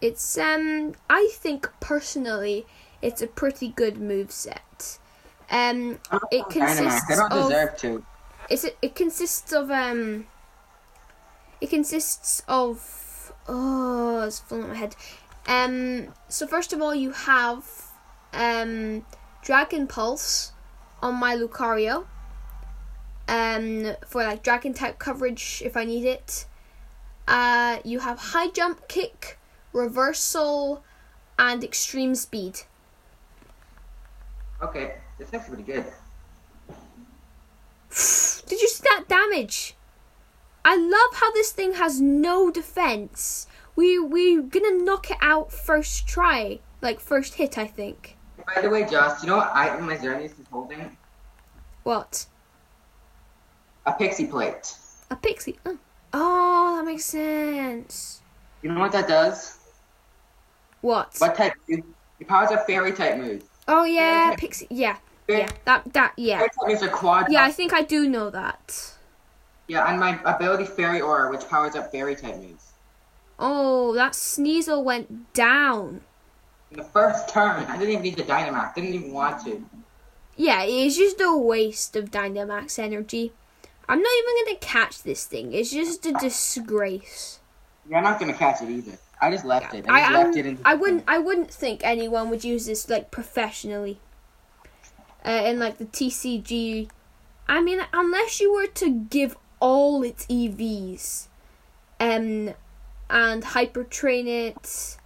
[0.00, 2.66] It's um I think personally
[3.00, 4.98] it's a pretty good move set.
[5.50, 6.50] Um it Dynamax.
[6.50, 8.04] consists I don't of deserve to.
[8.52, 10.26] Is it it consists of um
[11.60, 14.94] it consists of oh it's falling out my head.
[15.46, 17.64] Um so first of all you have
[18.34, 19.06] um
[19.42, 20.52] Dragon Pulse
[21.00, 22.04] on my Lucario.
[23.26, 26.44] Um for like dragon type coverage if I need it.
[27.26, 29.38] Uh you have high jump kick,
[29.72, 30.84] reversal,
[31.38, 32.60] and extreme speed.
[34.60, 35.86] Okay, this looks pretty good.
[37.92, 39.74] Did you see that damage?
[40.64, 43.46] I love how this thing has no defense.
[43.76, 48.16] We we're gonna knock it out first try, like first hit, I think.
[48.54, 50.96] By the way, Josh, you know what item my Xerneas is holding?
[51.82, 52.26] What?
[53.86, 54.74] A pixie plate.
[55.10, 55.58] A pixie?
[55.66, 55.78] Oh,
[56.12, 58.22] oh that makes sense.
[58.62, 59.58] You know what that does?
[60.80, 61.14] What?
[61.18, 61.54] What type?
[61.68, 61.84] It
[62.26, 63.44] powers up fairy type moves.
[63.68, 64.36] Oh yeah, Yeah.
[64.36, 64.66] pixie.
[64.70, 64.96] Yeah,
[65.28, 65.48] yeah.
[65.64, 66.46] That that yeah.
[66.66, 67.26] moves are quad.
[67.30, 68.94] Yeah, I think I do know that.
[69.68, 72.72] Yeah, and my ability Fairy Aura, which powers up fairy type moves.
[73.38, 76.02] Oh, that Sneasel went down.
[76.70, 78.74] In the first turn, I didn't even need the Dynamax.
[78.74, 79.64] Didn't even want to.
[80.36, 83.32] Yeah, it's just a waste of Dynamax energy.
[83.88, 85.52] I'm not even gonna catch this thing.
[85.52, 87.40] It's just a disgrace.
[87.88, 88.98] Yeah, I'm not gonna catch it either.
[89.20, 89.84] I just left it.
[89.88, 90.58] I I left it in.
[90.64, 93.98] I wouldn't I wouldn't think anyone would use this like professionally.
[95.24, 96.88] Uh, in like the TCG,
[97.48, 101.28] I mean, unless you were to give all its EVs,
[102.00, 102.54] um,
[103.08, 104.96] and hyper train it,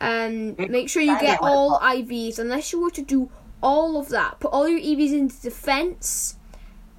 [0.00, 2.38] and make sure you get get all IVs.
[2.38, 3.30] Unless you were to do
[3.62, 6.36] all of that, put all your EVs into defense,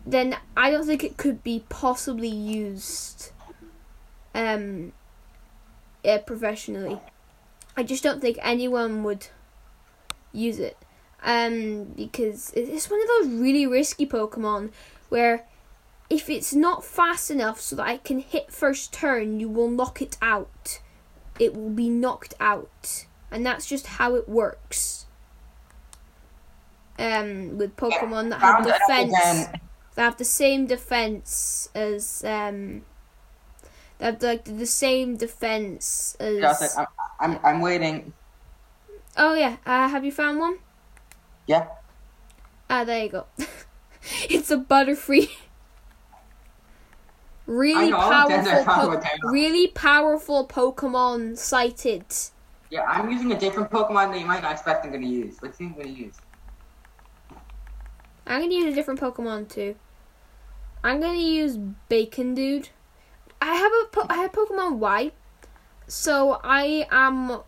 [0.06, 3.32] then I don't think it could be possibly used.
[4.34, 4.92] Um,
[6.04, 7.00] yeah, professionally.
[7.78, 9.28] I just don't think anyone would
[10.32, 10.78] use it.
[11.28, 14.72] Um, because it's one of those really risky Pokemon
[15.10, 15.46] where
[16.08, 20.02] if it's not fast enough so that I can hit first turn, you will knock
[20.04, 20.82] it out.
[21.40, 23.06] It will be knocked out.
[23.32, 25.08] And that's just how it works.
[27.00, 29.60] Um, with Pokemon that have Found it up defense
[29.96, 32.84] they have the same defense as um
[33.98, 36.86] they have like the same defense as I'm,
[37.20, 38.14] I'm, I'm waiting.
[39.18, 40.60] oh yeah uh, have you found one
[41.48, 41.68] Yeah.
[42.70, 43.26] ah there you go.
[44.30, 45.32] It's a butterfree.
[47.48, 52.06] Really know, all of them powerful po- really powerful pokemon sighted.
[52.70, 55.38] Yeah, I'm using a different Pokemon that you might not expect I'm gonna use.
[55.40, 56.16] What think I'm gonna use?
[58.28, 59.76] i'm gonna use a different pokemon too.
[60.84, 61.58] I'm gonna use
[61.90, 62.70] bacon dude.
[63.42, 65.12] I have a po- i have pokemon y.
[65.88, 67.42] So i am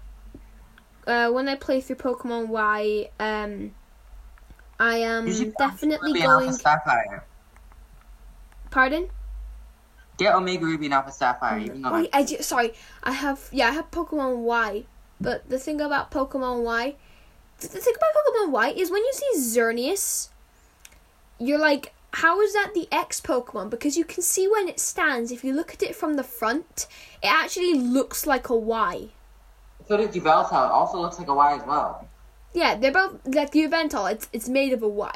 [1.07, 3.73] uh, when I play through Pokemon Y, um,
[4.79, 6.53] I am You definitely Ruby going.
[6.53, 7.25] Sapphire.
[8.69, 9.09] Pardon?
[10.17, 12.73] Get Omega Ruby and Alpha Sapphire, even though Wait, I ju- sorry.
[13.03, 14.85] I have yeah, I have Pokemon Y,
[15.21, 16.95] but the thing about Pokemon Y,
[17.59, 20.29] the thing about Pokemon Y is when you see Xerneas,
[21.39, 23.69] you're like, how is that the X Pokemon?
[23.69, 26.87] Because you can see when it stands, if you look at it from the front,
[27.21, 29.09] it actually looks like a Y.
[29.87, 30.65] So did Yveltal.
[30.65, 32.07] It also looks like a Y as well.
[32.53, 34.12] Yeah, they're both like the Yveltal.
[34.12, 35.13] It's it's made of a Y.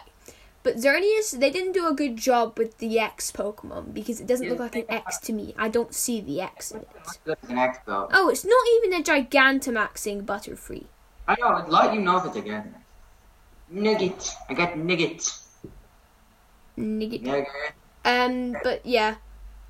[0.63, 4.47] But Xerneas, they didn't do a good job with the X Pokemon because it doesn't
[4.47, 5.55] look like an X to me.
[5.57, 6.87] I don't see the X in it.
[6.93, 8.07] Looks good as an X though.
[8.13, 10.85] Oh, it's not even a Gigantamaxing Butterfree.
[11.27, 11.47] I know.
[11.47, 12.75] I'd let you know if it's again.
[13.69, 14.35] Nugget.
[14.49, 15.31] I got Nugget.
[16.77, 17.21] Nigga.
[17.21, 17.73] Nugget.
[18.05, 19.15] Um, but yeah.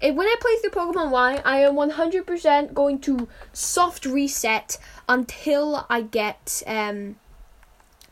[0.01, 5.85] Eh, When I play through Pokemon Y, I am 100% going to soft reset until
[5.89, 7.17] I get um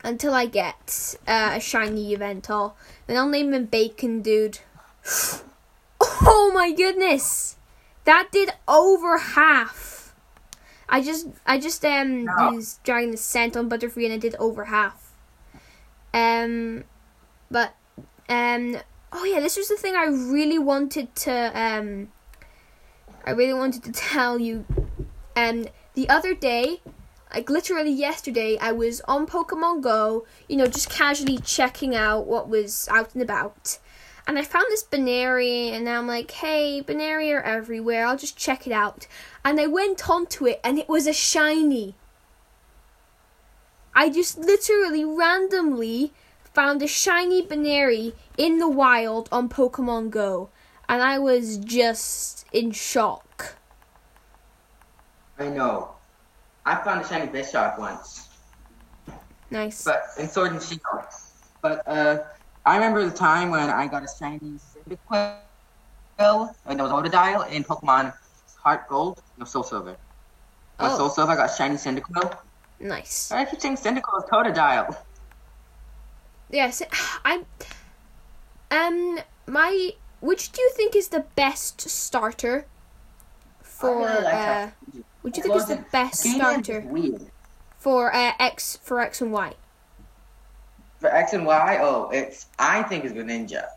[0.04, 2.74] until I get uh, a shiny Yveltal.
[3.08, 4.60] Then I'll name him Bacon Dude.
[6.22, 7.58] Oh my goodness,
[8.06, 10.14] that did over half.
[10.88, 12.52] I just I just um Wow.
[12.52, 15.12] used Dragon Scent on Butterfree and I did over half.
[16.14, 16.84] Um,
[17.52, 17.76] but
[18.30, 18.78] um
[19.12, 22.10] oh yeah, this was the thing I really wanted to um
[23.26, 24.66] I really wanted to tell you.
[25.36, 26.82] Um the other day,
[27.34, 32.50] like literally yesterday, I was on Pokemon Go, you know, just casually checking out what
[32.50, 33.78] was out and about.
[34.28, 38.68] And I found this Buneary and I'm like, hey, Buneary are everywhere, I'll just check
[38.68, 39.08] it out.
[39.44, 41.96] And I went onto it and it was a shiny.
[43.96, 46.14] I just literally randomly
[46.54, 50.50] found a shiny Buneary in the wild on Pokemon Go,
[50.88, 53.56] and I was just in shock.
[55.38, 55.99] I know.
[56.70, 58.30] I found a shiny Bisharp once,
[59.50, 59.84] Nice.
[59.84, 60.82] but in Sword and Shield.
[61.64, 62.20] But uh,
[62.64, 65.40] I remember the time when I got a shiny Cyndaquil,
[66.68, 68.14] and it was Otodile in Pokemon
[68.64, 69.98] Heart Gold, no Soul Silver.
[70.80, 70.96] Oh.
[70.96, 72.38] Soul Silver, I got a shiny Cyndaquil.
[72.80, 73.32] nice.
[73.32, 74.96] I keep saying Cyndaquil is Totodile.
[76.52, 76.84] Yes,
[77.26, 77.44] I.
[78.70, 79.92] Um, my.
[80.22, 82.66] Which do you think is the best starter
[83.64, 84.00] for?
[84.06, 84.68] Really like uh,
[85.24, 86.84] do you think is the best starter
[87.78, 89.54] for uh, X for X and Y?
[91.00, 93.68] For X and Y, oh, it's I think it's Greninja.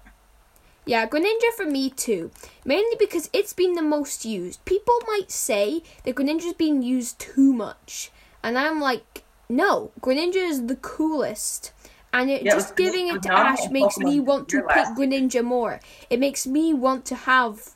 [0.84, 2.30] Yeah, Greninja for me too.
[2.64, 4.64] Mainly because it's been the most used.
[4.64, 8.10] People might say that Greninja's been used too much.
[8.42, 11.72] And I'm like, no, Greninja is the coolest.
[12.12, 14.86] And it, Yeah, just giving it to Ash makes me want to pick.
[14.96, 15.80] Greninja more.
[16.10, 17.70] It makes me want to have,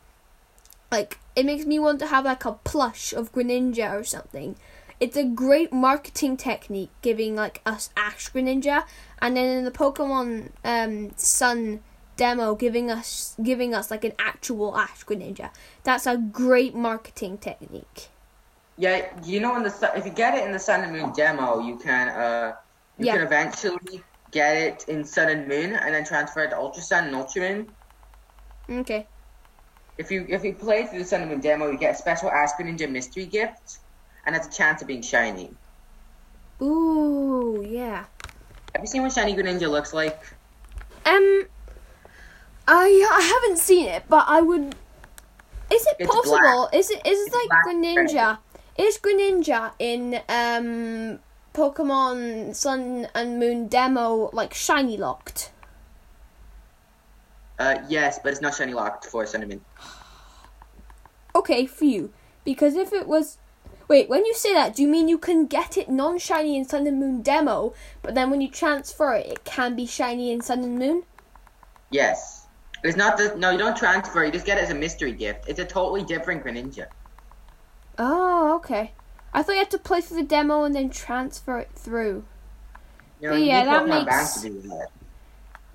[0.91, 4.57] like, it makes me want to have like a plush of Greninja or something.
[4.99, 8.85] It's a great marketing technique, giving like us Ash Greninja,
[9.21, 11.81] and then in the Pokemon um, Sun
[12.17, 15.51] demo, giving us giving us like an actual Ash Greninja.
[15.85, 18.09] That's a great marketing technique.
[18.79, 21.61] Yeah, you know, in the if you get it in the Sun and Moon demo,
[21.61, 22.55] you can uh,
[22.99, 23.17] you Yeah.
[23.17, 27.05] can eventually get it in Sun and Moon, and then transfer it to Ultra Sun
[27.09, 27.71] and Ultra Moon.
[28.81, 29.07] Okay.
[29.99, 32.31] If you if you play through the Sun and Moon demo, you get a special
[32.31, 33.79] Ash Greninja mystery gift,
[34.27, 35.51] and has a chance of being shiny.
[36.61, 38.05] Ooh, yeah.
[38.75, 40.21] Have you seen what shiny Greninja looks like?
[41.07, 41.47] Um,
[42.69, 44.75] I I haven't seen it, but I would.
[45.73, 46.69] Is it It's possible?
[46.73, 48.39] Is it is it It's like black Greninja?
[48.77, 51.21] Is Greninja in um
[51.55, 55.51] Pokemon Sun and Moon demo like shiny locked?
[57.59, 59.65] Uh, yes, but it's not shiny locked for Sun and Moon.
[61.35, 62.13] Okay, for you,
[62.45, 63.39] because if it was.
[63.89, 66.65] Wait, when you say that, do you mean you can get it non shiny in
[66.65, 70.41] Sun and Moon demo, but then when you transfer it, it can be shiny in
[70.41, 71.05] Sun and Moon?
[71.91, 72.47] Yes.
[72.83, 74.25] It's not the no, you don't transfer.
[74.25, 75.49] You just get it as a mystery gift.
[75.49, 76.87] It's a totally different Greninja.
[77.99, 78.93] Oh, okay.
[79.33, 82.25] I thought you had to play through the demo and then transfer it through.
[83.21, 84.89] You know, But you yeah, that makes- Bank to do that.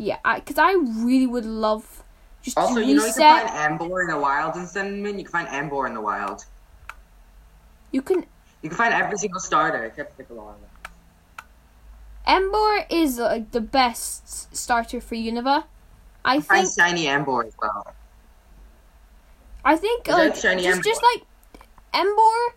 [0.02, 2.04] Yeah, because I, really would love
[2.42, 3.46] just Also, to you know, you reset.
[3.46, 5.20] can find Emboar in the wild in Moon.
[5.20, 6.44] You can find Emboar in the wild.
[7.92, 8.26] You can.
[8.64, 10.56] You can find every single starter except for Piccolo.
[12.28, 15.66] Emboar is like the best starter for Unova.
[16.26, 16.80] I Find think.
[16.80, 17.94] shiny Emboar as well.
[19.64, 20.84] I think Is like shiny just Emboar?
[20.84, 21.24] just like
[21.94, 22.48] Emboar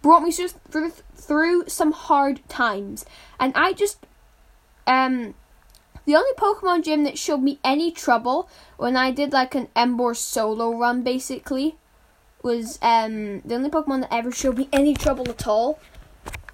[0.00, 3.04] brought me through through some hard times,
[3.38, 3.98] and I just
[4.86, 5.34] um
[6.06, 10.16] the only Pokemon gym that showed me any trouble when I did like an Emboar
[10.16, 11.76] solo run basically
[12.42, 15.78] was um the only Pokemon that ever showed me any trouble at all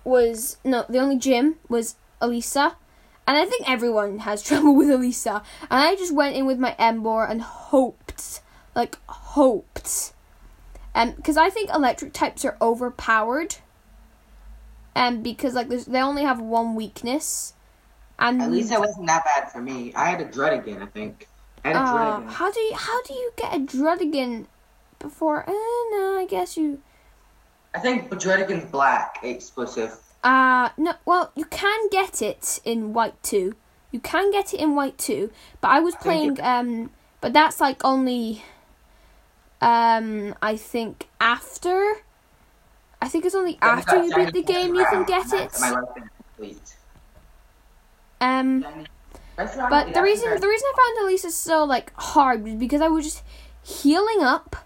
[0.04, 2.76] was no the only gym was Elesa.
[3.26, 5.42] And I think everyone has trouble with Elesa.
[5.70, 8.40] And I just went in with my Emboar and hoped,
[8.74, 10.12] like hoped,
[10.94, 13.56] um, because I think electric types are overpowered.
[14.94, 17.54] And because like they only have one weekness,
[18.20, 19.92] and At least it wasn't that bad for me.
[19.94, 21.26] I had a Druddigon, I think.
[21.64, 24.46] And a Uh, how do you how do you get a Druddigon
[24.98, 25.44] before?
[25.48, 25.52] Uh,
[25.96, 26.80] no, I guess you.
[27.74, 29.96] I think Druddigon's black exclusive.
[30.22, 30.94] Uh no.
[31.06, 33.54] Well, you can get it in white too.
[33.90, 35.30] You can get it in white too.
[35.60, 36.32] But I was think playing.
[36.36, 36.90] it- Um,
[37.20, 38.44] but that's like only.
[39.60, 42.02] Um, I think after.
[43.02, 45.50] I think it's only after you beat the game you can get it.
[45.60, 46.76] My right hand, please.
[48.20, 48.64] Um.
[49.36, 53.04] But the reason the reason I found Elesa so like hard was because I was
[53.04, 53.22] just
[53.62, 54.56] healing up,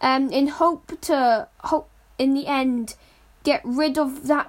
[0.00, 2.94] um, in hope to hope in the end
[3.42, 4.48] get rid of that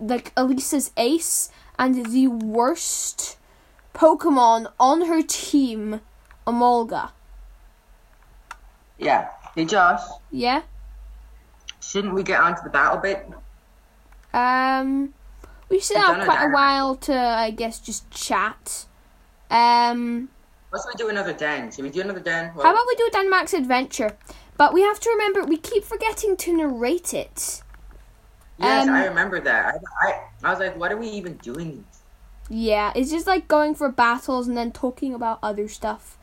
[0.00, 3.38] like Elesa's ace and the worst
[3.94, 6.00] Pokemon on her team,
[6.44, 7.10] Emolga.
[8.98, 9.28] Yeah.
[9.54, 10.00] Hey Josh,
[10.30, 10.62] Yeah.
[11.80, 13.28] shouldn't we get onto the battle bit?
[14.34, 15.12] Um,
[15.72, 18.86] we still have quite a while to I guess just chat.
[19.50, 20.28] Um.
[20.72, 21.70] Let's we do another den.
[21.70, 22.50] Should we do another den?
[22.54, 24.16] How about we do a Dynamax adventure?
[24.56, 27.62] But we have to remember we keep forgetting to narrate it.
[28.58, 29.74] Yes, um, I remember that.
[29.74, 31.84] I, I I was like, what are we even doing?
[32.48, 36.18] Yeah, it's just like going for battles and then talking about other stuff.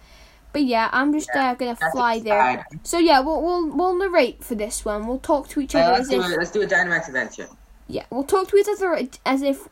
[0.52, 2.66] But yeah, I'm just uh, gonna fly there.
[2.84, 5.06] So yeah, we'll we'll we'll narrate for this one.
[5.06, 6.38] We'll talk to each Uh, other let's as do if it.
[6.40, 7.48] Let's do a Dynamax adventure.
[7.90, 9.68] Yeah, we'll talk to each other as if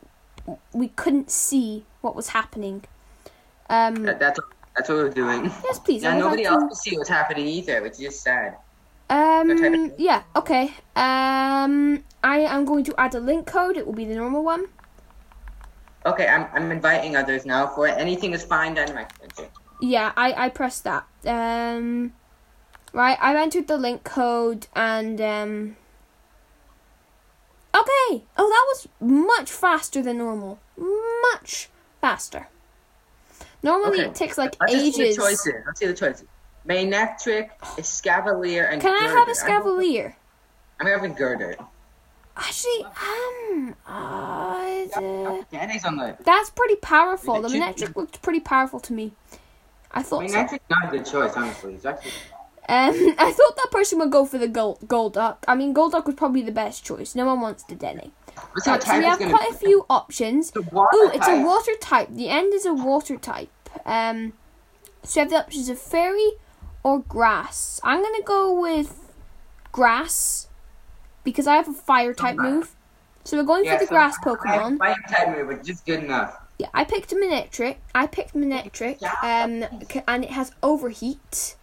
[0.72, 2.84] we couldn't see what was happening.
[3.70, 4.40] Um, That, that's
[4.76, 5.44] that's what we're doing.
[5.64, 6.02] yes, please.
[6.02, 8.56] Yeah, nobody else can see what's happening either, which is just sad.
[9.08, 9.92] Um.
[9.96, 10.22] Yeah.
[10.36, 10.74] Okay.
[10.96, 12.04] Um.
[12.22, 13.76] I am going to add a link code.
[13.76, 14.66] It will be the normal one.
[16.04, 17.96] Okay, I'm I'm inviting others now for it.
[17.98, 19.48] Anything is fine, adventure.
[19.80, 21.06] Yeah, I I pressed that.
[21.24, 22.12] Um.
[22.92, 23.18] Right.
[23.20, 25.76] I've entered the link code and um.
[27.74, 28.24] Okay.
[28.36, 30.58] Oh, that was much faster than normal.
[31.32, 31.68] Much
[32.00, 32.48] faster.
[33.62, 34.08] Normally Okay.
[34.08, 35.52] it takes like Let's just see the choices.
[35.66, 36.24] Let's see the choices.
[36.66, 40.14] Manectric, Escavalier, and Can I have a Scavalier?
[40.80, 41.56] I'm, having Gurdurr.
[42.36, 46.16] Actually, um, uh, the- Danny's on the.
[46.24, 47.40] that's pretty powerful.
[47.42, 49.12] The Manectric looked pretty powerful to me.
[49.90, 50.36] I thought so.
[50.70, 51.74] Not a good choice, honestly.
[51.74, 52.12] It's actually.
[52.68, 55.38] Um, I thought that person would go for the gold Golduck.
[55.48, 57.14] I mean, Golduck was probably the best choice.
[57.14, 58.12] No one wants the Denny.
[58.66, 60.48] Let's So we have quite a few options.
[60.48, 62.08] It's a water Ooh, it's a water type.
[62.10, 63.50] The end is a water type.
[63.84, 64.34] Um,
[65.02, 66.32] so we have the options of fairy
[66.82, 67.80] or grass.
[67.82, 69.12] I'm gonna go with
[69.72, 70.48] grass
[71.24, 72.74] because I have a fire type move.
[73.24, 74.78] So we're going Yeah, for the so grass Pokemon.
[74.78, 76.38] Fire type move, which is good enough.
[76.58, 77.76] Yeah, I picked a Manectric.
[77.94, 79.64] I picked Manectric, um,
[80.08, 81.56] and it has Overheat,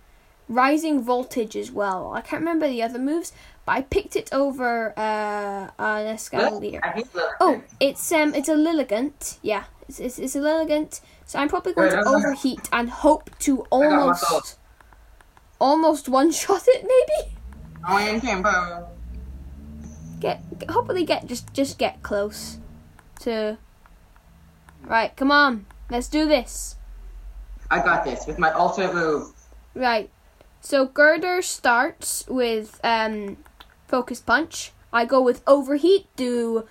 [0.47, 2.13] Rising Voltage as well.
[2.13, 3.33] I can't remember the other moves,
[3.65, 6.07] but I picked it over uh, an.
[6.07, 7.33] I hate Lilligant.
[7.39, 9.39] Oh, it's um, it's a Lilligant.
[9.41, 11.01] Yeah, it's it's, it's a Lilligant.
[11.25, 14.59] So I'm probably going to overheat and hope to almost,
[15.59, 17.31] almost one shot it maybe.
[17.87, 18.87] Oh.
[20.19, 22.59] Get, get hopefully get just just get close
[23.21, 23.57] to.
[24.83, 26.75] Right, come on, let's do this.
[27.71, 29.31] I got this with my alternate move.
[29.73, 30.11] Right.
[30.65, 33.37] So Gurdurr starts with um
[33.87, 34.71] focus punch.
[34.91, 36.65] I go with overheat, do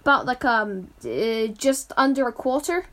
[0.00, 2.86] about like um uh, just under a quarter.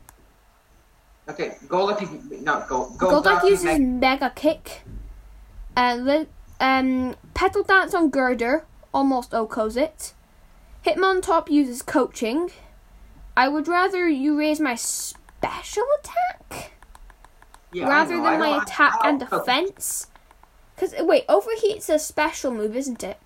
[1.26, 2.98] Okay, Golduck is not Gold.
[2.98, 4.82] Golduck uses Meg- mega kick.
[5.74, 6.28] And li-
[6.60, 10.12] um petal dance on Gurdurr almost OHKOs it.
[10.84, 12.50] Hitmontop uses coaching.
[13.34, 16.72] I would rather you raise my special attack
[17.72, 20.08] yeah, rather than my attack and defense.
[20.82, 23.16] Cause wait, overheat's a special move, isn't it?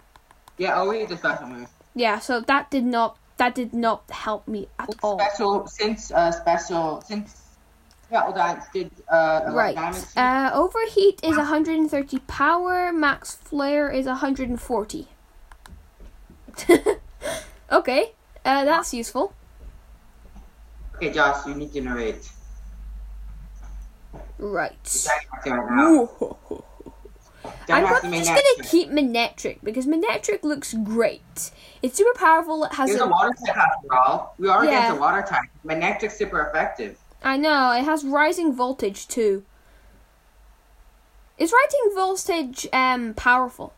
[0.58, 1.68] Yeah, it's a special move.
[1.94, 5.18] Yeah, so that did not that did not help me at all.
[5.18, 7.40] Special since uh special since
[8.10, 9.74] Petal Dance did uh a lot of Right.
[9.74, 10.04] damage.
[10.14, 12.92] Uh, overheat is 130 power.
[12.92, 15.08] Max flare is 140.
[17.72, 18.12] okay,
[18.44, 19.32] uh, that's useful.
[20.96, 22.30] okay, Josh, you need to narrate.
[24.38, 25.08] Right.
[27.66, 27.82] Dynamaxing right now.
[27.82, 27.86] Ooh.
[27.86, 31.50] I'm probably just gonna keep Manectric because Manectric looks great.
[31.82, 32.64] It's super powerful.
[32.64, 34.34] It has It's a water type after all.
[34.38, 34.70] We are Yeah.
[34.70, 35.48] against a water type.
[35.64, 36.98] Manectric's super effective.
[37.22, 39.44] I know it has rising voltage too.
[41.38, 43.72] Is rising voltage um powerful?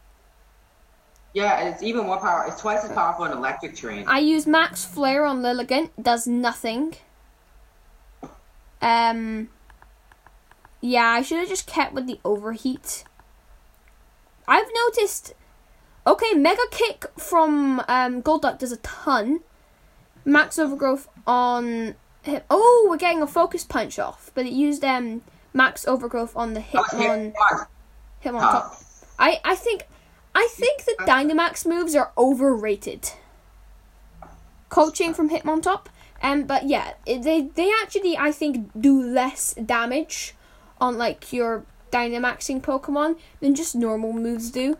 [1.34, 2.44] Yeah, it's even more power.
[2.48, 4.04] It's twice as powerful in electric terrain.
[4.08, 5.90] I use max flare on Lilligant.
[6.00, 6.94] Does nothing.
[8.80, 9.48] Um.
[10.80, 13.04] Yeah, I should have just kept with the overheat.
[14.48, 15.34] I've noticed.
[16.06, 19.40] Okay, Mega Kick from um, Golduck does a ton.
[20.24, 22.40] Max Overgrowth on him.
[22.50, 25.22] Oh, we're getting a Focus Punch off, but it used um
[25.54, 28.42] max overgrowth on the Oh, Hitmon come on.
[28.42, 28.52] Hitmon Oh.
[28.52, 28.76] top.
[29.18, 29.84] I I think
[30.34, 33.10] I think the Dynamax moves are overrated.
[34.68, 35.86] Coaching from Hitmontop,
[36.22, 40.34] um, but yeah, they they actually I think do less damage
[40.78, 44.76] on like your Dynamaxing Pokemon than just normal moves do.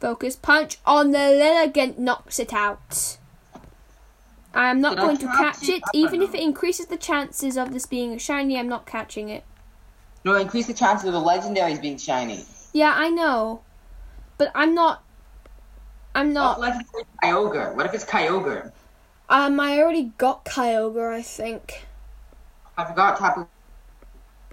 [0.00, 3.18] Focus punch on the Lilligant knocks it out.
[4.54, 5.82] I am not going to catch it?
[5.92, 8.58] even if it increases the chances of this being a shiny.
[8.58, 9.44] I'm not catching it.
[10.24, 12.44] No, increase the chances of the legendaries being shiny.
[12.72, 13.60] Yeah, I know,
[14.38, 15.02] but I'm not.
[16.14, 16.60] I'm What not.
[16.60, 17.74] legendary Kyogre?
[17.74, 18.72] What if it's Kyogre?
[19.28, 21.84] Um, I already got Kyogre, I think.
[22.76, 23.46] I forgot Tapu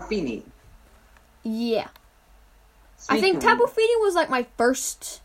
[0.07, 0.43] Fini.
[1.43, 1.89] Yeah,
[3.09, 5.21] I think Tapu Fini was like my first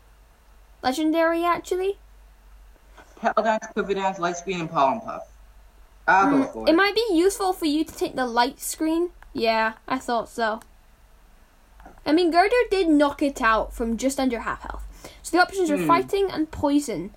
[0.83, 1.97] legendary, actually.
[3.21, 5.23] Petal Dance, Quiver Dance, Light Screen, and Pollen Puff.
[6.07, 6.75] I'll go for Mm, It it.
[6.75, 9.11] might be useful for you to take the light screen.
[9.33, 10.61] Yeah, I thought so.
[12.05, 14.83] I mean, Gurdurr did knock it out from just under half health.
[15.21, 15.87] So the options are Hmm.
[15.87, 17.11] fighting and poison.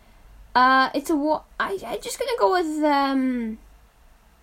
[0.55, 1.45] Uh, it's a what?
[1.59, 3.59] I I just gonna go with um.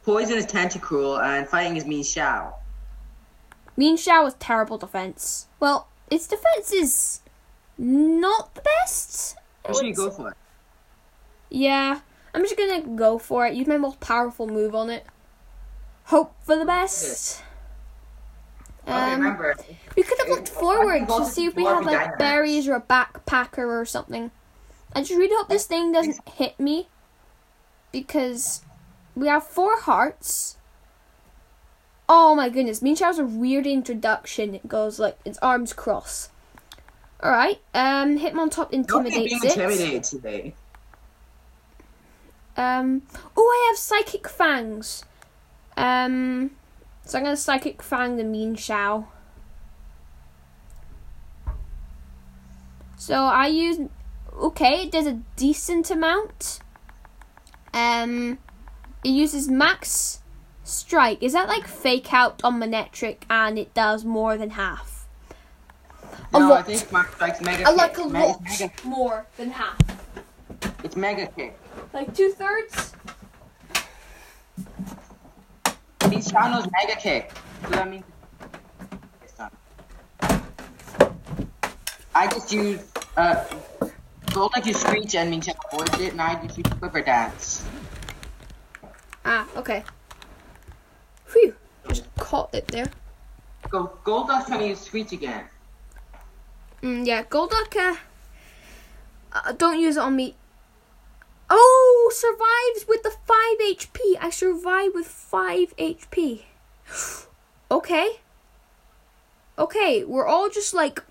[0.10, 2.56] Poison is Tentacruel, and Fighting is Mienshao.
[3.78, 5.46] Mean Shao with terrible defense.
[5.60, 7.22] Well, its defense is
[7.78, 9.36] not the best.
[9.64, 10.36] What should you go for?
[11.52, 12.00] Yeah,
[12.34, 13.54] I'm just gonna go for it.
[13.54, 15.06] Use my most powerful move on it.
[16.06, 17.44] Hope for the best.
[18.88, 19.58] Um, remember,
[19.96, 23.80] we could have looked forward to see if we have like berries or a backpacker
[23.80, 24.32] or something.
[24.92, 26.88] I just really hope this thing doesn't hit me
[27.92, 28.64] because
[29.20, 30.58] we have four hearts.
[32.08, 34.56] Oh my goodness, Mienshao's a weird introduction.
[34.56, 36.30] It goes like its arms cross.
[37.22, 39.44] Alright, um Hitmontop intimidates it.
[39.44, 40.56] intimidated today.
[42.58, 43.04] Um
[43.38, 45.04] Oh I have Psychic Fangs.
[45.78, 46.52] Um
[47.06, 49.06] so I'm gonna Psychic Fang the Mienshao.
[52.98, 53.80] So I use
[54.34, 56.62] okay, it does a decent amount.
[57.74, 58.40] Um
[59.04, 60.22] it uses max
[60.64, 61.22] strike.
[61.24, 65.08] Is that like fake out on Manectric and it does more than half?
[66.34, 66.60] A no, lot.
[66.60, 69.78] I think Max Strike's Mega I like a Me- lot Mega, more than half.
[70.84, 71.58] it's Mega Kick.
[71.94, 72.94] Like two thirds?
[76.02, 77.32] Mienshao Mega Kick.
[77.64, 78.04] So that means.
[82.16, 82.82] I just use,
[83.16, 83.46] uh,
[84.34, 87.66] Gold like you Screech and Shao avoids it, and I just use Quiver Dance.
[89.30, 89.84] Ah, okay.
[91.26, 91.54] Phew.
[91.88, 92.90] Just caught it there.
[93.70, 95.46] Go, Golduck's trying to use Screech again.
[96.82, 97.98] Mm, yeah, Golduck, uh,
[99.32, 100.34] uh, don't use it on me.
[101.48, 104.18] Oh, survives with the 5 HP.
[104.20, 106.46] I survive with 5 HP.
[107.72, 108.10] okay.
[109.60, 111.04] Okay, we're all just like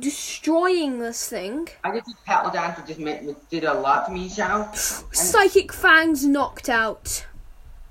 [0.00, 1.68] destroying this thing.
[1.84, 4.74] I just Petal Dance, which just did a lot to Mienshao.
[5.14, 7.26] Psychic Fangs knocked out.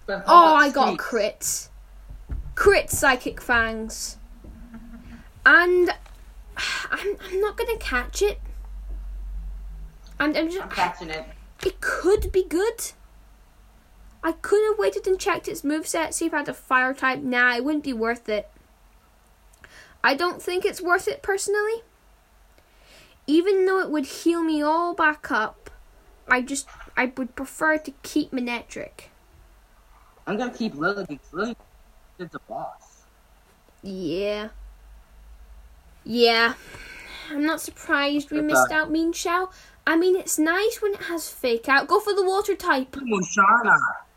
[0.07, 1.69] Oh, I got a crit.
[2.55, 4.17] Crit Psychic Fangs.
[5.45, 5.89] And
[6.91, 8.39] I'm, I'm not gonna catch it.
[10.19, 10.61] And I'm just.
[10.61, 11.25] I'm catching it.
[11.65, 12.91] It could be good.
[14.23, 17.19] I could have waited and checked its moveset, see if I had a fire type.
[17.19, 18.49] Nah, it wouldn't be worth it.
[20.03, 21.83] I don't think it's worth it personally.
[23.27, 25.69] Even though it would heal me all back up,
[26.27, 26.67] I just
[26.97, 29.09] I would prefer to keep Manectric.
[30.27, 31.55] I'm gonna keep Lily because Lily
[32.19, 33.03] is the boss.
[33.81, 34.49] Yeah.
[36.03, 36.53] Yeah.
[37.29, 39.51] I'm not surprised we missed out Mienshao.
[39.87, 41.87] I mean, it's nice when it has fake out.
[41.87, 42.91] Go for the water type.
[42.91, 43.75] Mushana.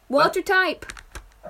[0.09, 0.93] Water type.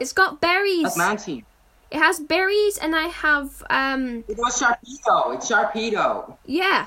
[0.00, 0.82] It's got berries.
[0.82, 1.44] That's my team.
[1.90, 5.34] It has berries, and I have um It was Sharpedo.
[5.34, 6.36] It's Sharpedo.
[6.44, 6.86] yeah.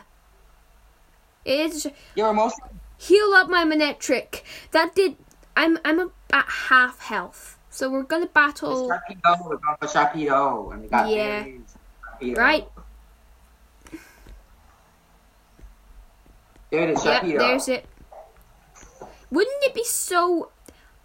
[1.47, 2.59] Is You're most
[2.97, 4.41] heal up my Manectric.
[4.71, 5.15] That did.
[5.55, 8.89] I'm I'm a, at half health, so we're gonna battle.
[8.89, 9.39] Sharpedo.
[9.39, 10.73] Going for Sharpedo.
[10.73, 11.45] And we got Yeah.
[12.21, 12.37] Sharpedo.
[12.37, 12.67] Right.
[16.69, 17.37] There it is, Yeah, Sharpedo.
[17.39, 17.85] there's it.
[19.31, 20.51] Wouldn't it be so?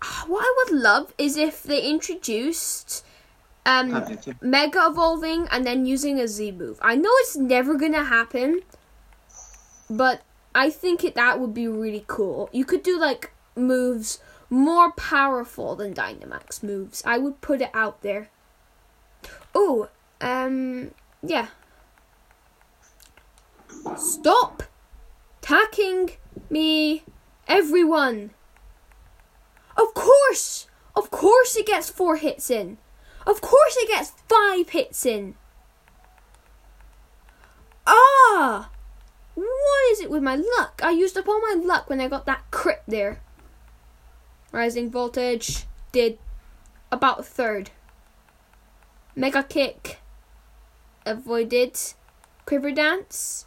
[0.27, 3.05] What I would love is if they introduced
[3.65, 4.05] um
[4.41, 6.79] mega evolving and then using a Z move.
[6.83, 8.63] I know it's never gonna happen,
[9.89, 10.23] but
[10.55, 12.49] I think it that would be really cool.
[12.53, 17.03] You could do like moves more powerful than Dynamax moves.
[17.07, 18.29] I would put it out there.
[19.55, 19.89] Oh,
[20.21, 20.91] um,
[21.23, 21.49] yeah.
[23.97, 24.65] Stop
[25.41, 26.11] attacking
[26.51, 27.03] me,
[27.49, 28.31] everyone.
[29.77, 30.67] Of course.
[30.95, 32.77] Of course it gets four hits in.
[33.27, 35.35] Of course it gets five hits in.
[37.87, 38.71] Ah!
[39.63, 40.81] What is it with my luck?
[40.83, 43.21] I used up all my luck when I got that crit there.
[44.51, 46.19] Rising voltage did
[46.91, 47.71] about a third.
[49.15, 50.01] Mega kick
[51.07, 51.79] avoided.
[52.45, 53.47] Quiver dance.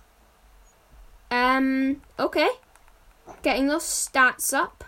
[1.29, 2.49] Um, okay.
[3.41, 4.83] Getting those stats up.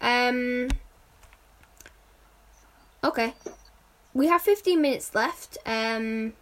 [0.00, 0.68] Um,
[3.04, 3.34] okay.
[4.14, 5.58] We have 15 minutes left.
[5.64, 6.32] Um,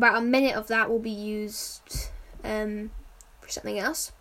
[0.00, 2.08] about a minute of that will be used
[2.42, 2.90] um,
[3.42, 4.12] for something else.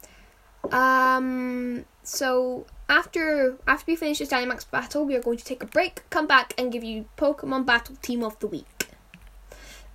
[0.73, 5.65] Um, so after after we finish this Dynamax battle, we are going to take a
[5.65, 8.89] break, come back, and give you Pokemon Battle Team of the Week.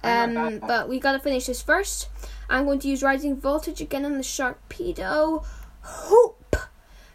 [0.03, 2.09] Um, but we gotta finish this first.
[2.49, 5.45] I'm going to use Rising Voltage again on the Sharpedo.
[5.83, 6.57] Hope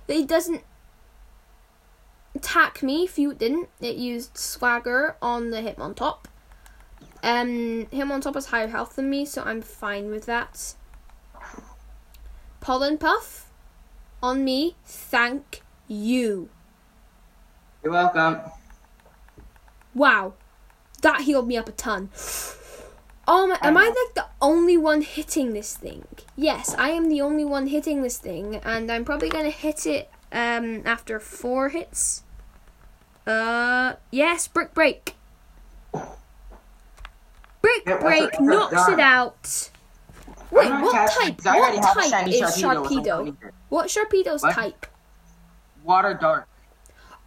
[0.05, 0.61] that he doesn't
[2.35, 3.03] attack me.
[3.03, 6.25] If you didn't, it used Swagger on the Hitmontop.
[7.21, 10.75] Um, Hitmontop has higher health than me, so I'm fine with that.
[12.61, 13.49] Pollen Puff
[14.21, 14.75] on me.
[14.85, 16.49] Thank you.
[17.83, 18.39] You're welcome.
[19.93, 20.33] Wow,
[21.01, 22.09] that healed me up a ton.
[23.27, 26.05] Oh my, am I like the only one hitting this thing?
[26.35, 30.09] Yes, I am the only one hitting this thing, and I'm probably gonna hit it
[30.31, 32.23] um after four hits.
[33.25, 35.15] Uh, yes, brick break.
[37.61, 38.93] Brick Yep, break knocks done.
[38.93, 39.69] it out.
[40.51, 41.39] Wait, what type?
[41.43, 43.17] What type is Sharpedo, so I'm Sharpedo?
[43.19, 43.53] putting it.
[43.69, 44.53] What Sharpedo's What?
[44.55, 44.85] type?
[45.83, 46.47] Water dark.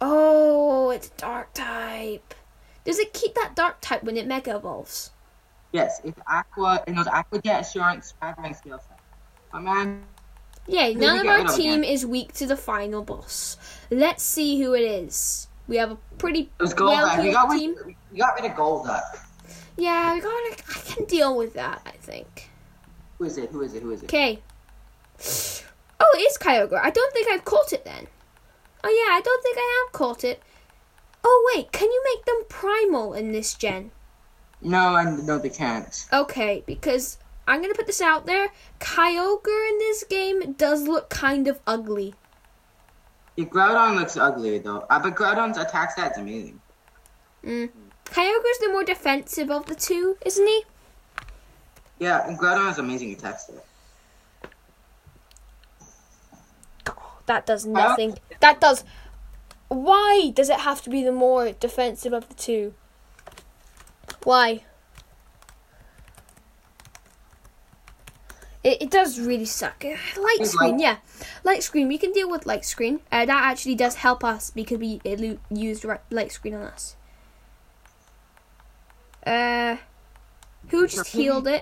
[0.01, 2.33] Oh, it's dark type.
[2.83, 5.11] Does it keep that dark type when it mega evolves?
[5.71, 6.83] Yes, it's aqua.
[6.85, 8.99] It knows aqua jet assurance, staggering skill set.
[9.53, 10.03] My man,
[10.67, 13.57] Yeah, none of our team is weak to the final boss.
[13.89, 15.47] Let's see who it is.
[15.67, 16.91] We have a pretty it was gold.
[16.91, 17.75] well we got team.
[18.11, 18.89] we got rid of gold.
[19.77, 20.29] Yeah, got.
[20.29, 21.81] I can deal with that.
[21.85, 22.49] I think.
[23.17, 23.49] Who is it?
[23.49, 23.83] Who is it?
[23.83, 24.05] Who is it?
[24.05, 24.41] Okay.
[25.99, 26.79] Oh, it is Kyogre.
[26.81, 28.07] I don't think I've caught it then.
[28.83, 30.41] Oh yeah, I don't think I have caught it.
[31.23, 33.91] Oh wait, can you make them primal in this gen?
[34.61, 36.05] No, I no, they can't.
[36.11, 37.17] Okay, because
[37.47, 38.49] I'm gonna put this out there.
[38.79, 42.15] Kyogre in this game does look kind of ugly.
[43.35, 44.85] Yeah, Groudon looks ugly though.
[44.89, 46.59] Uh, but Groudon's attack stat's amazing.
[47.43, 47.69] Mm.
[48.05, 50.63] Kyogre's the more defensive of the two, isn't he?
[51.99, 53.65] Yeah, and Groudon has amazing attack stat.
[57.25, 58.17] That does nothing.
[58.41, 58.83] That does.
[59.69, 62.73] Why does it have to be the more defensive of the two?
[64.23, 64.63] Why?
[68.63, 69.83] It, it does really suck.
[69.85, 70.97] Uh, Light screen, yeah.
[71.43, 73.01] Light screen, we can deal with light screen.
[73.11, 76.95] Uh, that actually does help us because we it used light screen on us.
[79.25, 79.77] Uh,
[80.69, 81.61] who just healed it?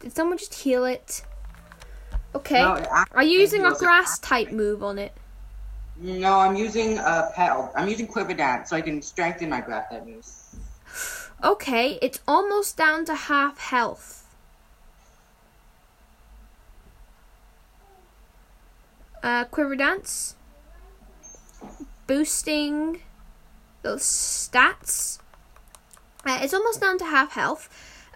[0.00, 1.24] Did someone just heal it?
[2.34, 2.60] Okay.
[2.60, 5.12] No, it Are you using a grass type move on it?
[5.98, 7.72] No, I'm using a petal.
[7.74, 10.56] I'm using Quiver Dance so I can strengthen my grass type moves.
[11.42, 14.26] Okay, it's almost down to half health.
[19.22, 20.36] Uh, Quiver Dance.
[22.06, 23.00] Boosting
[23.86, 25.18] those stats.
[26.24, 27.68] Uh, it's almost down to half health.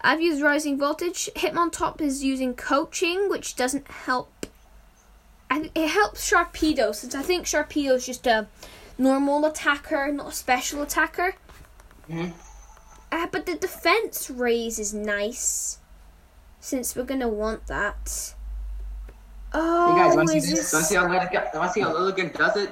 [0.03, 1.29] I've used Rising Voltage.
[1.35, 4.45] Hitmontop is using Coaching, which doesn't help.
[5.49, 8.47] I, it helps Sharpedo, since I think Sharpedo is just a
[8.97, 11.35] normal attacker, not a special attacker.
[12.09, 12.33] Mhm.
[13.11, 15.77] Uh, but the defense raise is nice.
[16.59, 18.33] Since we're gonna want that.
[19.53, 20.71] Oh, Hey guys, want to see this?
[20.71, 22.71] this- Want to see how Lilligant, want to see how Lilligant does it?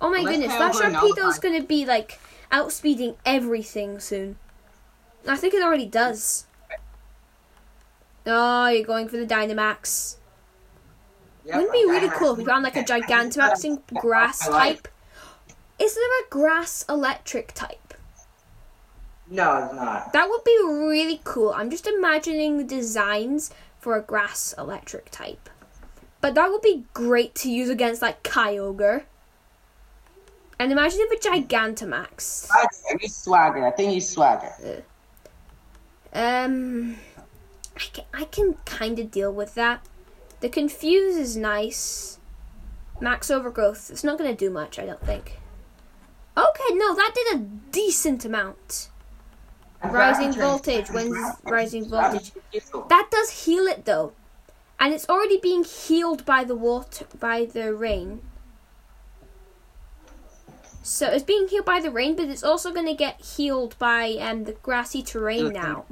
[0.00, 2.18] Oh my goodness, that Sharpedo's gonna be like
[2.52, 4.36] outspeeding everything soon.
[5.26, 6.46] I think it already does.
[8.26, 10.16] Oh, you're going for the Dynamax.
[11.44, 14.88] Yep, Wouldn't it be really cool if we found like a Gigantamaxing grass type?
[15.78, 17.94] Is there a grass electric type?
[19.28, 20.12] No, it's not.
[20.12, 21.52] That would be really cool.
[21.52, 25.48] I'm just imagining the designs for a grass electric type.
[26.20, 29.04] But that would be great to use against like Kyogre.
[30.58, 32.48] And imagine if a Gigantamax.
[32.50, 32.66] I
[33.00, 33.66] use Swagger.
[33.66, 34.82] I think he's Swagger.
[36.12, 36.96] Um,
[37.76, 39.86] I can, I can kind of deal with that.
[40.40, 42.18] The Confuse is nice.
[43.00, 43.90] Max Overgrowth.
[43.90, 45.38] It's not going to do much, I don't think.
[46.38, 48.88] Okay, no, that did a decent amount.
[49.84, 50.88] Rising voltage.
[50.88, 52.32] When's rising voltage?
[52.88, 54.12] That does heal it though.
[54.78, 58.20] and it's already being healed by the water by the rain.
[60.86, 64.16] So it's being healed by the rain, but it's also going to get healed by
[64.20, 65.84] um, the grassy terrain now.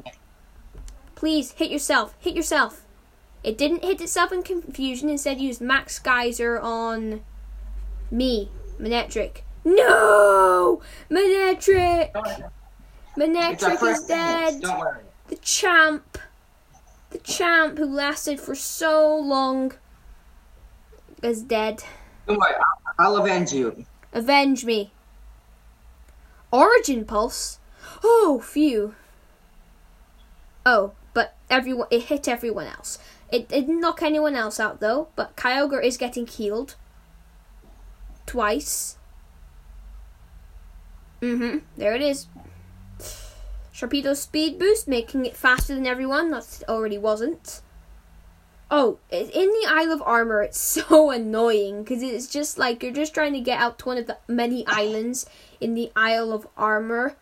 [1.16, 2.14] Please hit yourself.
[2.20, 2.86] Hit yourself.
[3.42, 5.08] It didn't hit itself in confusion.
[5.08, 7.22] Instead, used Max Geyser on
[8.08, 9.40] me, Manectric.
[9.64, 10.80] No,
[11.10, 12.12] Manectric.
[13.16, 14.62] Manectric is dead.
[14.62, 15.02] Don't worry.
[15.26, 16.18] The champ.
[17.10, 19.72] The champ who lasted for so long
[21.20, 21.82] is dead.
[22.28, 22.54] Don't worry.
[23.00, 23.84] I'll, I'll avenge you.
[24.14, 24.92] Avenge me.
[26.52, 27.58] Origin Pulse?
[28.02, 28.94] Oh, phew.
[30.64, 32.98] Oh, but everyone it hit everyone else.
[33.30, 36.76] It didn't knock anyone else out though, but Kyogre is getting healed.
[38.24, 38.96] Twice.
[41.20, 41.58] Mm-hmm.
[41.76, 42.28] There it is.
[43.74, 46.30] Sharpedo speed boost, making it faster than everyone.
[46.30, 47.62] That already wasn't.
[48.76, 50.58] Oh, in the Isle of Armor, it's
[50.88, 54.08] so annoying because it's just like you're just trying to get out to one of
[54.08, 55.26] the many islands
[55.60, 57.14] in the Isle of Armor,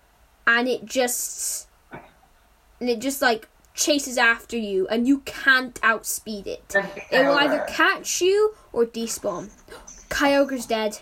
[0.46, 1.68] and it just
[2.80, 6.74] and it just like chases after you, and you can't outspeed it.
[7.10, 9.50] It will either catch you or despawn.
[10.08, 11.00] Kyogre's dead.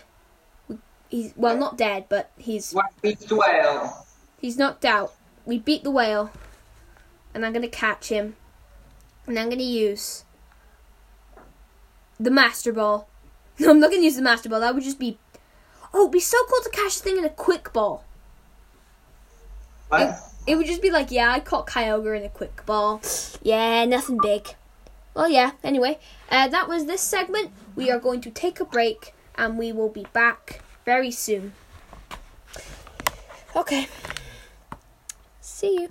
[1.07, 4.05] He's well, not dead, but he's beats the whale?
[4.41, 5.13] he's knocked out.
[5.45, 6.29] We beat the whale,
[7.33, 8.35] and I'm gonna catch him,
[9.25, 10.25] and I'm gonna use
[12.23, 13.07] the Master Ball.
[13.59, 14.61] No, I'm not gonna use the Master Ball.
[14.61, 15.19] That would just be.
[15.93, 18.03] Oh, it'd be so cool to catch the thing in a quick ball.
[19.91, 20.15] It,
[20.47, 23.01] it would just be like, yeah, I caught Kyogre in a quick ball.
[23.43, 24.55] Yeah, nothing big.
[25.13, 25.99] Well, yeah, anyway,
[26.29, 27.51] uh, that was this segment.
[27.75, 31.53] We are going to take a break and we will be back very soon.
[33.55, 33.87] Okay.
[35.41, 35.89] See you.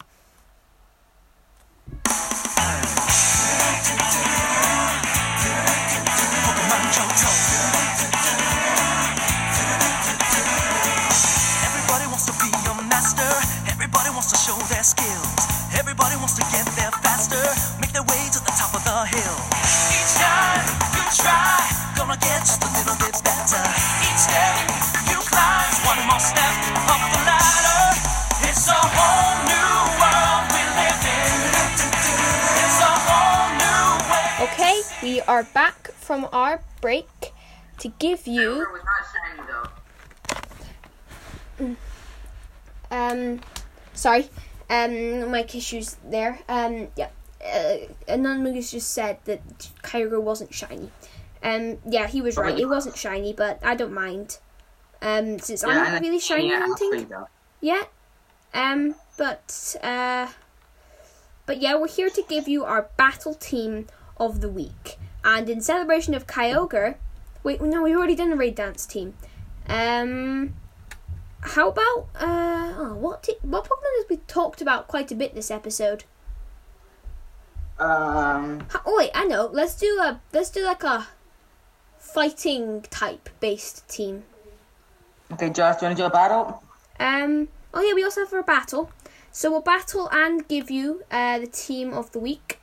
[35.30, 37.32] Are back from our break
[37.78, 39.42] to give you was not shiny
[41.60, 41.76] though.
[42.90, 43.40] um
[43.94, 44.28] sorry.
[44.68, 46.40] Um mic issues there.
[46.48, 47.10] Um yeah.
[47.40, 47.76] Uh,
[48.08, 49.40] anonymous just said that
[49.82, 50.90] Kyogre wasn't shiny.
[51.44, 52.58] Um yeah he was right.
[52.58, 54.38] It wasn't shiny but I don't mind.
[55.00, 57.06] Um since I'm not really shiny hunting
[57.60, 57.88] yet
[58.52, 60.26] um but uh
[61.46, 65.60] but yeah we're here to give you our battle team of the week and in
[65.60, 66.96] celebration of Kyogre
[67.42, 69.14] wait no we've already done a raid dance team
[69.68, 70.54] um
[71.42, 75.34] how about uh oh, what t- what Pokemon has we talked about quite a bit
[75.34, 76.04] this episode?
[77.78, 79.48] Um, Ha- Oh wait, I know.
[79.50, 81.08] Let's do a let's do like a
[81.98, 84.24] fighting type based team.
[85.32, 86.62] okay, Josh, do you want to do a battle?
[86.98, 87.48] Um.
[87.72, 88.90] Oh yeah, we also have a battle.
[89.32, 92.59] So we'll battle and give you uh the team of the week.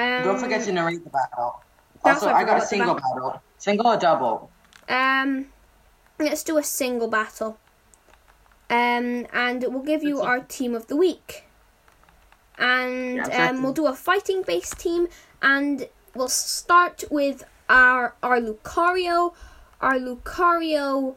[0.00, 1.60] Um, Don't forget to narrate the battle.
[2.04, 3.02] Also, I I got a single about.
[3.02, 3.42] battle.
[3.58, 4.50] Single or double?
[4.88, 5.46] Um,
[6.18, 7.58] let's do a single battle.
[8.70, 11.44] Um, and we'll give you our team of the week.
[12.58, 15.08] And Yeah, um, we'll do a fighting based team,
[15.42, 19.34] and we'll start with our our Lucario,
[19.80, 21.16] our Lucario,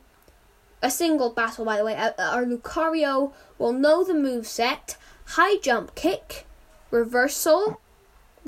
[0.82, 1.96] a single battle by the way.
[1.96, 4.98] Uh, our Lucario will know the move set:
[5.38, 6.46] high jump kick,
[6.92, 7.80] reversal,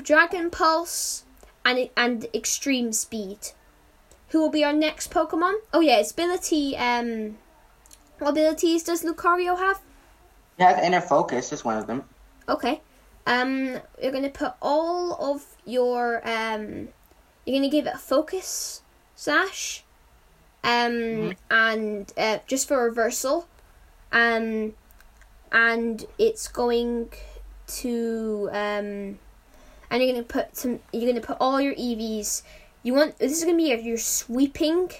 [0.00, 1.24] dragon pulse,
[1.64, 3.38] and and extreme speed
[4.28, 5.54] who will be our next Pokemon?
[5.72, 6.76] Oh yeah, its ability.
[6.76, 7.38] Um,
[8.18, 9.80] what abilities does Lucario have?
[10.58, 12.04] It has inner focus, is one of them.
[12.48, 12.80] Okay.
[13.26, 16.88] Um, you're gonna put all of your um,
[17.44, 18.82] you're gonna give it a focus
[19.14, 19.84] slash,
[20.62, 23.48] um, and uh, just for reversal,
[24.12, 24.74] um,
[25.50, 27.10] and it's going
[27.66, 29.18] to um,
[29.90, 30.80] and you're gonna put some.
[30.92, 32.42] You're gonna put all your EVs.
[32.82, 34.90] You want this is gonna be your, your sweeping.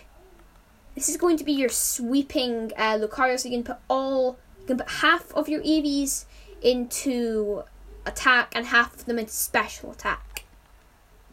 [0.95, 3.39] This is going to be your sweeping uh, Lucario.
[3.39, 4.39] So you can put all.
[4.61, 6.25] You can put half of your EVs
[6.63, 7.63] into
[8.07, 10.45] attack and half of them into special attack.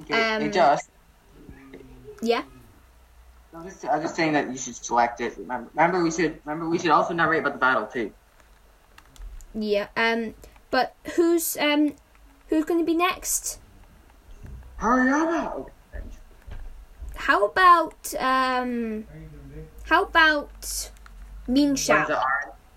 [0.01, 0.79] Okay, Um, Josh.
[2.21, 2.43] Yeah.
[3.55, 5.37] I'm just, I'm just saying that you should select it.
[5.37, 8.11] Remember, remember, we should remember we should also narrate about the battle too.
[9.53, 9.87] Yeah.
[9.95, 10.33] Um.
[10.71, 11.93] But who's um,
[12.53, 13.59] who's going to be next?
[17.15, 19.05] How about um?
[19.85, 20.91] How about
[21.47, 22.21] Mienshao?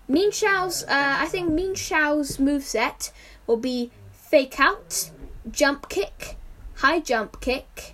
[0.09, 3.11] Mean Shao's, uh, I think Mienshao's moveset
[3.45, 5.11] will be fake out,
[5.51, 6.37] jump kick,
[6.75, 7.93] high jump kick.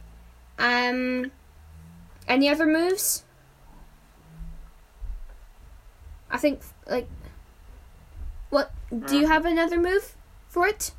[0.59, 1.31] Um,
[2.27, 3.23] any other moves?
[6.29, 7.09] I think like,
[8.51, 8.71] what?
[9.07, 10.15] Do you have another move
[10.47, 10.91] for it?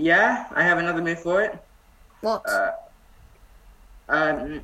[0.00, 1.58] Yeah, I have another move for it.
[2.22, 2.48] What?
[2.48, 2.72] Uh,
[4.08, 4.62] um,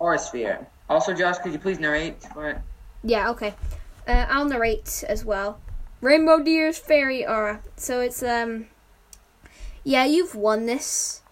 [0.00, 0.66] Aura Sphere.
[0.90, 2.58] Also, Josh, could you please narrate for it?
[3.04, 3.54] Yeah, okay.
[4.06, 5.60] Uh, I'll narrate as well.
[6.00, 7.60] Rainbow Deer's Fairy Aura.
[7.76, 8.66] So it's um,
[9.84, 11.22] yeah, you've won this.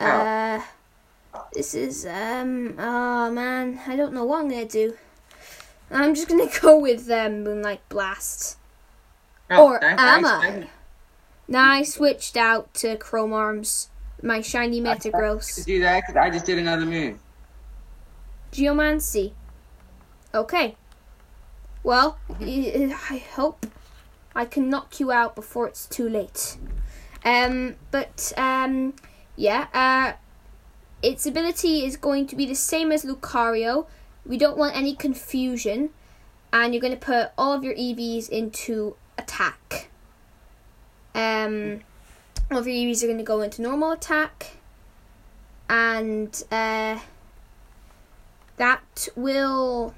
[0.00, 0.62] Uh,
[1.52, 4.96] this is um, oh man, I don't know what I'm gonna do.
[5.90, 8.56] I'm just gonna go with um, Moonlight Blast.
[9.50, 10.77] Or thanks, am thanks, I?
[11.48, 13.88] Now I switched out to Chrome Arms,
[14.22, 15.54] my shiny Metagross.
[15.56, 17.18] To do that, because I just did another move.
[18.52, 19.32] Geomancy.
[20.34, 20.76] Okay.
[21.82, 23.66] Well, I I hope
[24.34, 26.58] I can knock you out before it's too late.
[27.24, 28.94] Um, but um,
[29.34, 29.68] yeah.
[29.72, 30.12] Uh,
[31.02, 33.86] its ability is going to be the same as Lucario.
[34.26, 35.90] We don't want any confusion,
[36.52, 39.88] and you're going to put all of your EVs into attack.
[41.18, 41.80] Um,
[42.48, 44.58] all of your EVs are going to go into normal attack,
[45.68, 46.98] and uh
[48.56, 49.94] that will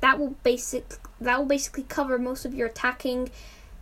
[0.00, 0.84] that will basic
[1.20, 3.30] that will basically cover most of your attacking.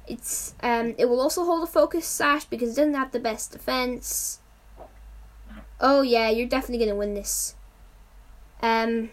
[0.07, 3.51] It's um it will also hold a focus sash because it doesn't have the best
[3.53, 4.39] defense.
[5.81, 7.57] Oh yeah, you're definitely gonna win this.
[8.63, 9.11] Um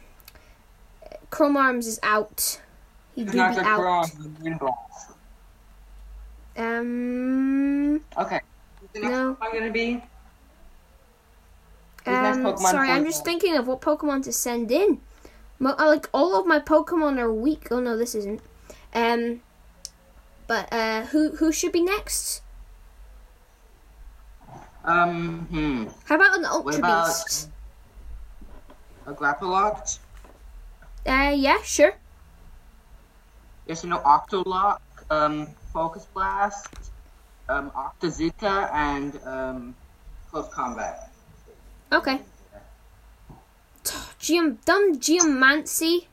[1.32, 2.62] Chrome Arms is out.
[3.16, 3.80] He do be out.
[3.80, 5.12] cross, the wind blast.
[6.58, 8.42] Um Okay.
[8.94, 9.38] The next No.
[9.40, 10.04] gonna be?
[12.08, 15.02] Um, sorry, I'm just thinking of what Pokemon to send in.
[15.58, 17.68] Mo- uh, like all of my Pokemon are weak.
[17.72, 18.42] Oh no, this isn't.
[18.94, 19.42] Um,
[20.48, 22.42] but uh, who who should be next?
[24.84, 25.86] Um, hmm.
[26.06, 27.50] How about an Ultra about Beast?
[29.08, 30.00] a Grapploct?
[31.08, 31.96] Uh, yeah, sure.
[33.68, 34.80] Yes, you know, Octolock,
[35.10, 36.70] um, Focus Blast,
[37.50, 37.70] um,
[38.02, 39.76] and, um,
[40.32, 41.12] Close Combat.
[41.92, 42.22] Okay.
[43.84, 46.08] Geom dumb Geomancy.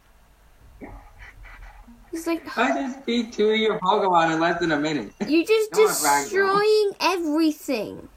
[2.11, 5.13] He's like I just beat two of your Pokemon in less than a minute.
[5.29, 6.25] you're just Don't wanna brag, though.
[6.25, 8.09] destroying everything.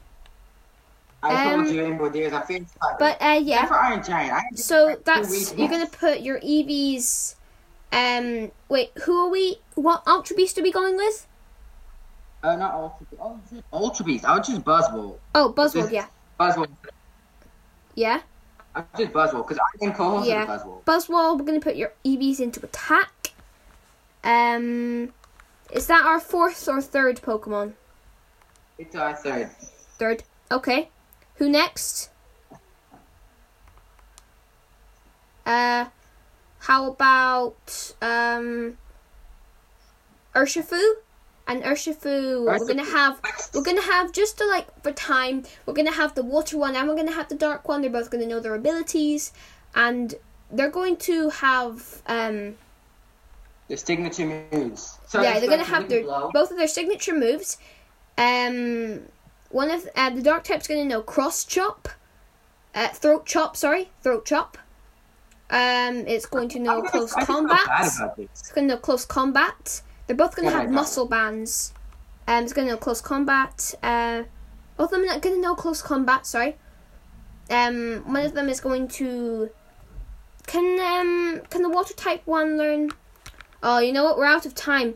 [1.22, 2.96] I Um, told you, Rainbow Deers, I feel inspired.
[2.98, 3.66] But uh, yeah.
[3.66, 4.58] For Iron Giant.
[4.58, 7.36] So that's you're gonna put your EVs.
[7.92, 9.60] Um, wait, who are we?
[9.76, 11.26] What Ultra Beast are we going with?
[12.46, 13.22] Uh, not Ultra Beast.
[13.72, 14.24] Oh, Ultra Beast.
[14.24, 15.18] I would choose Buzzwole.
[15.34, 16.06] Oh, Buzzwole, This- yeah,
[16.38, 16.68] Buzzwole.
[17.96, 18.20] yeah,
[18.72, 20.42] I would choose Buzzwole because I am co-host yeah.
[20.44, 20.84] of Buzzwole.
[20.84, 21.38] Buzzwole.
[21.38, 23.32] We're gonna put your EVs into attack.
[24.22, 25.12] Um,
[25.72, 27.72] is that our fourth or third Pokemon?
[28.78, 29.50] It's our third.
[29.98, 30.22] Third.
[30.52, 30.90] Okay.
[31.36, 32.10] Who next?
[35.44, 35.86] Uh,
[36.60, 38.78] how about um,
[40.34, 40.96] Urshifu?
[41.48, 43.20] And Urshifu, we're gonna have
[43.54, 46.88] we're gonna have just to like for time, we're gonna have the water one and
[46.88, 47.82] we're gonna have the dark one.
[47.82, 49.32] They're both gonna know their abilities,
[49.74, 50.14] and
[50.50, 52.56] they're going to have um
[53.68, 54.98] The signature moves.
[55.06, 56.30] So yeah, they're gonna have their Blow.
[56.34, 57.58] both of their signature moves.
[58.18, 59.02] Um,
[59.50, 61.88] one of uh, the dark type's gonna know cross chop,
[62.74, 63.56] uh, throat chop.
[63.56, 64.58] Sorry, throat chop.
[65.48, 67.64] Um, it's going to know gonna- close combat.
[67.66, 68.28] bad about this.
[68.32, 69.82] It's gonna know close combat.
[70.06, 71.72] They're both gonna Oh have muscle bands.
[72.28, 73.74] Um, it's gonna know close combat.
[73.82, 74.24] Uh,
[74.76, 76.26] both of them are gonna know close combat.
[76.26, 76.56] Sorry.
[77.50, 79.50] Um, one of them is going to.
[80.46, 82.90] Can um can the water type one learn?
[83.62, 84.16] Oh, you know what?
[84.16, 84.94] We're out of time.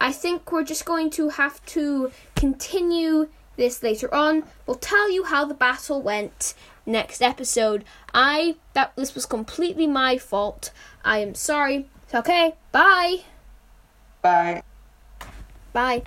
[0.00, 4.44] I think we're just going to have to continue this later on.
[4.66, 6.54] We'll tell you how the battle went
[6.84, 7.84] next episode.
[8.14, 10.70] I that this was completely my fault.
[11.04, 11.88] I am sorry.
[12.04, 13.20] It's Okay, bye.
[14.26, 14.60] Bye.
[15.72, 16.06] Bye.